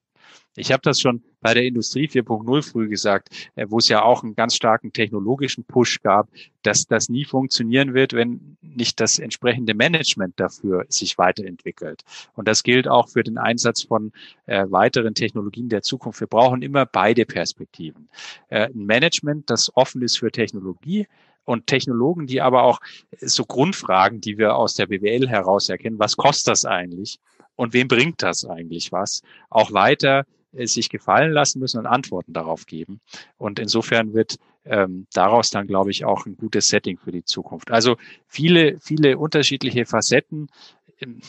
[0.57, 4.23] ich habe das schon bei der Industrie 4.0 früh gesagt, äh, wo es ja auch
[4.23, 6.29] einen ganz starken technologischen Push gab,
[6.63, 12.03] dass das nie funktionieren wird, wenn nicht das entsprechende Management dafür sich weiterentwickelt.
[12.35, 14.13] Und das gilt auch für den Einsatz von
[14.47, 16.21] äh, weiteren Technologien der Zukunft.
[16.21, 18.09] Wir brauchen immer beide Perspektiven.
[18.49, 21.07] Äh, ein Management, das offen ist für Technologie,
[21.45, 22.81] und Technologen, die aber auch
[23.21, 27.19] so Grundfragen, die wir aus der BWL heraus erkennen, was kostet das eigentlich
[27.57, 32.33] und wem bringt das eigentlich was, auch weiter äh, sich gefallen lassen müssen und Antworten
[32.33, 33.01] darauf geben.
[33.39, 37.71] Und insofern wird ähm, daraus dann, glaube ich, auch ein gutes Setting für die Zukunft.
[37.71, 37.97] Also
[38.29, 40.49] viele, viele unterschiedliche Facetten.
[41.01, 41.21] Ähm,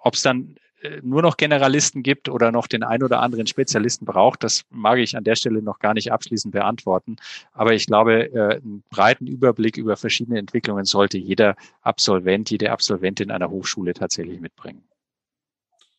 [0.00, 4.04] Ob es dann äh, nur noch Generalisten gibt oder noch den ein oder anderen Spezialisten
[4.04, 7.16] braucht, das mag ich an der Stelle noch gar nicht abschließend beantworten.
[7.52, 13.30] Aber ich glaube, äh, einen breiten Überblick über verschiedene Entwicklungen sollte jeder Absolvent, jede Absolventin
[13.30, 14.87] einer Hochschule tatsächlich mitbringen.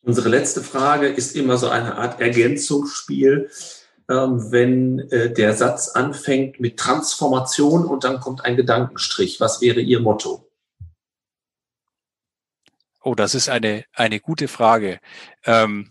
[0.02, 3.50] Unsere letzte Frage ist immer so eine Art Ergänzungsspiel.
[4.10, 9.38] Ähm, wenn äh, der Satz anfängt mit Transformation und dann kommt ein Gedankenstrich.
[9.38, 10.50] Was wäre Ihr Motto?
[13.02, 14.98] Oh, das ist eine, eine gute Frage.
[15.44, 15.90] Ähm,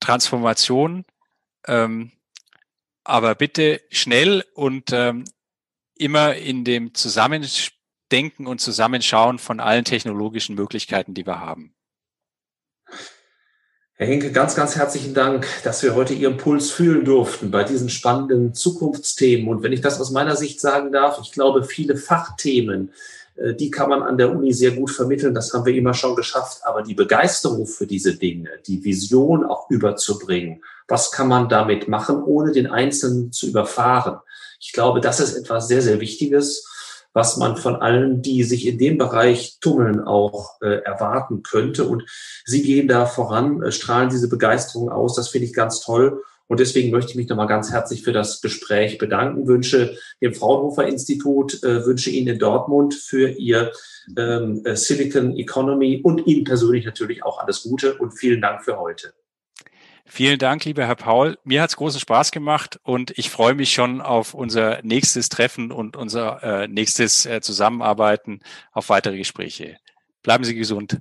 [0.00, 1.04] Transformation,
[1.68, 2.10] ähm,
[3.04, 5.24] aber bitte schnell und ähm,
[5.94, 11.72] immer in dem Zusammendenken und Zusammenschauen von allen technologischen Möglichkeiten, die wir haben.
[14.00, 17.88] Herr Henke, ganz, ganz herzlichen Dank, dass wir heute Ihren Puls fühlen durften bei diesen
[17.88, 19.48] spannenden Zukunftsthemen.
[19.48, 22.92] Und wenn ich das aus meiner Sicht sagen darf, ich glaube, viele Fachthemen,
[23.34, 25.34] äh, die kann man an der Uni sehr gut vermitteln.
[25.34, 26.60] Das haben wir immer schon geschafft.
[26.62, 32.22] Aber die Begeisterung für diese Dinge, die Vision auch überzubringen, was kann man damit machen,
[32.22, 34.20] ohne den Einzelnen zu überfahren?
[34.60, 36.68] Ich glaube, das ist etwas sehr, sehr Wichtiges,
[37.18, 41.84] was man von allen, die sich in dem Bereich tummeln, auch äh, erwarten könnte.
[41.84, 42.04] Und
[42.44, 45.16] Sie gehen da voran, äh, strahlen diese Begeisterung aus.
[45.16, 46.22] Das finde ich ganz toll.
[46.46, 50.86] Und deswegen möchte ich mich nochmal ganz herzlich für das Gespräch bedanken, wünsche dem Fraunhofer
[50.86, 53.72] Institut, äh, wünsche Ihnen in Dortmund für Ihr
[54.16, 58.78] ähm, äh, Silicon Economy und Ihnen persönlich natürlich auch alles Gute und vielen Dank für
[58.78, 59.12] heute.
[60.10, 61.38] Vielen Dank, lieber Herr Paul.
[61.44, 65.70] Mir hat es großen Spaß gemacht und ich freue mich schon auf unser nächstes Treffen
[65.70, 68.40] und unser äh, nächstes äh, Zusammenarbeiten,
[68.72, 69.76] auf weitere Gespräche.
[70.22, 70.98] Bleiben Sie gesund.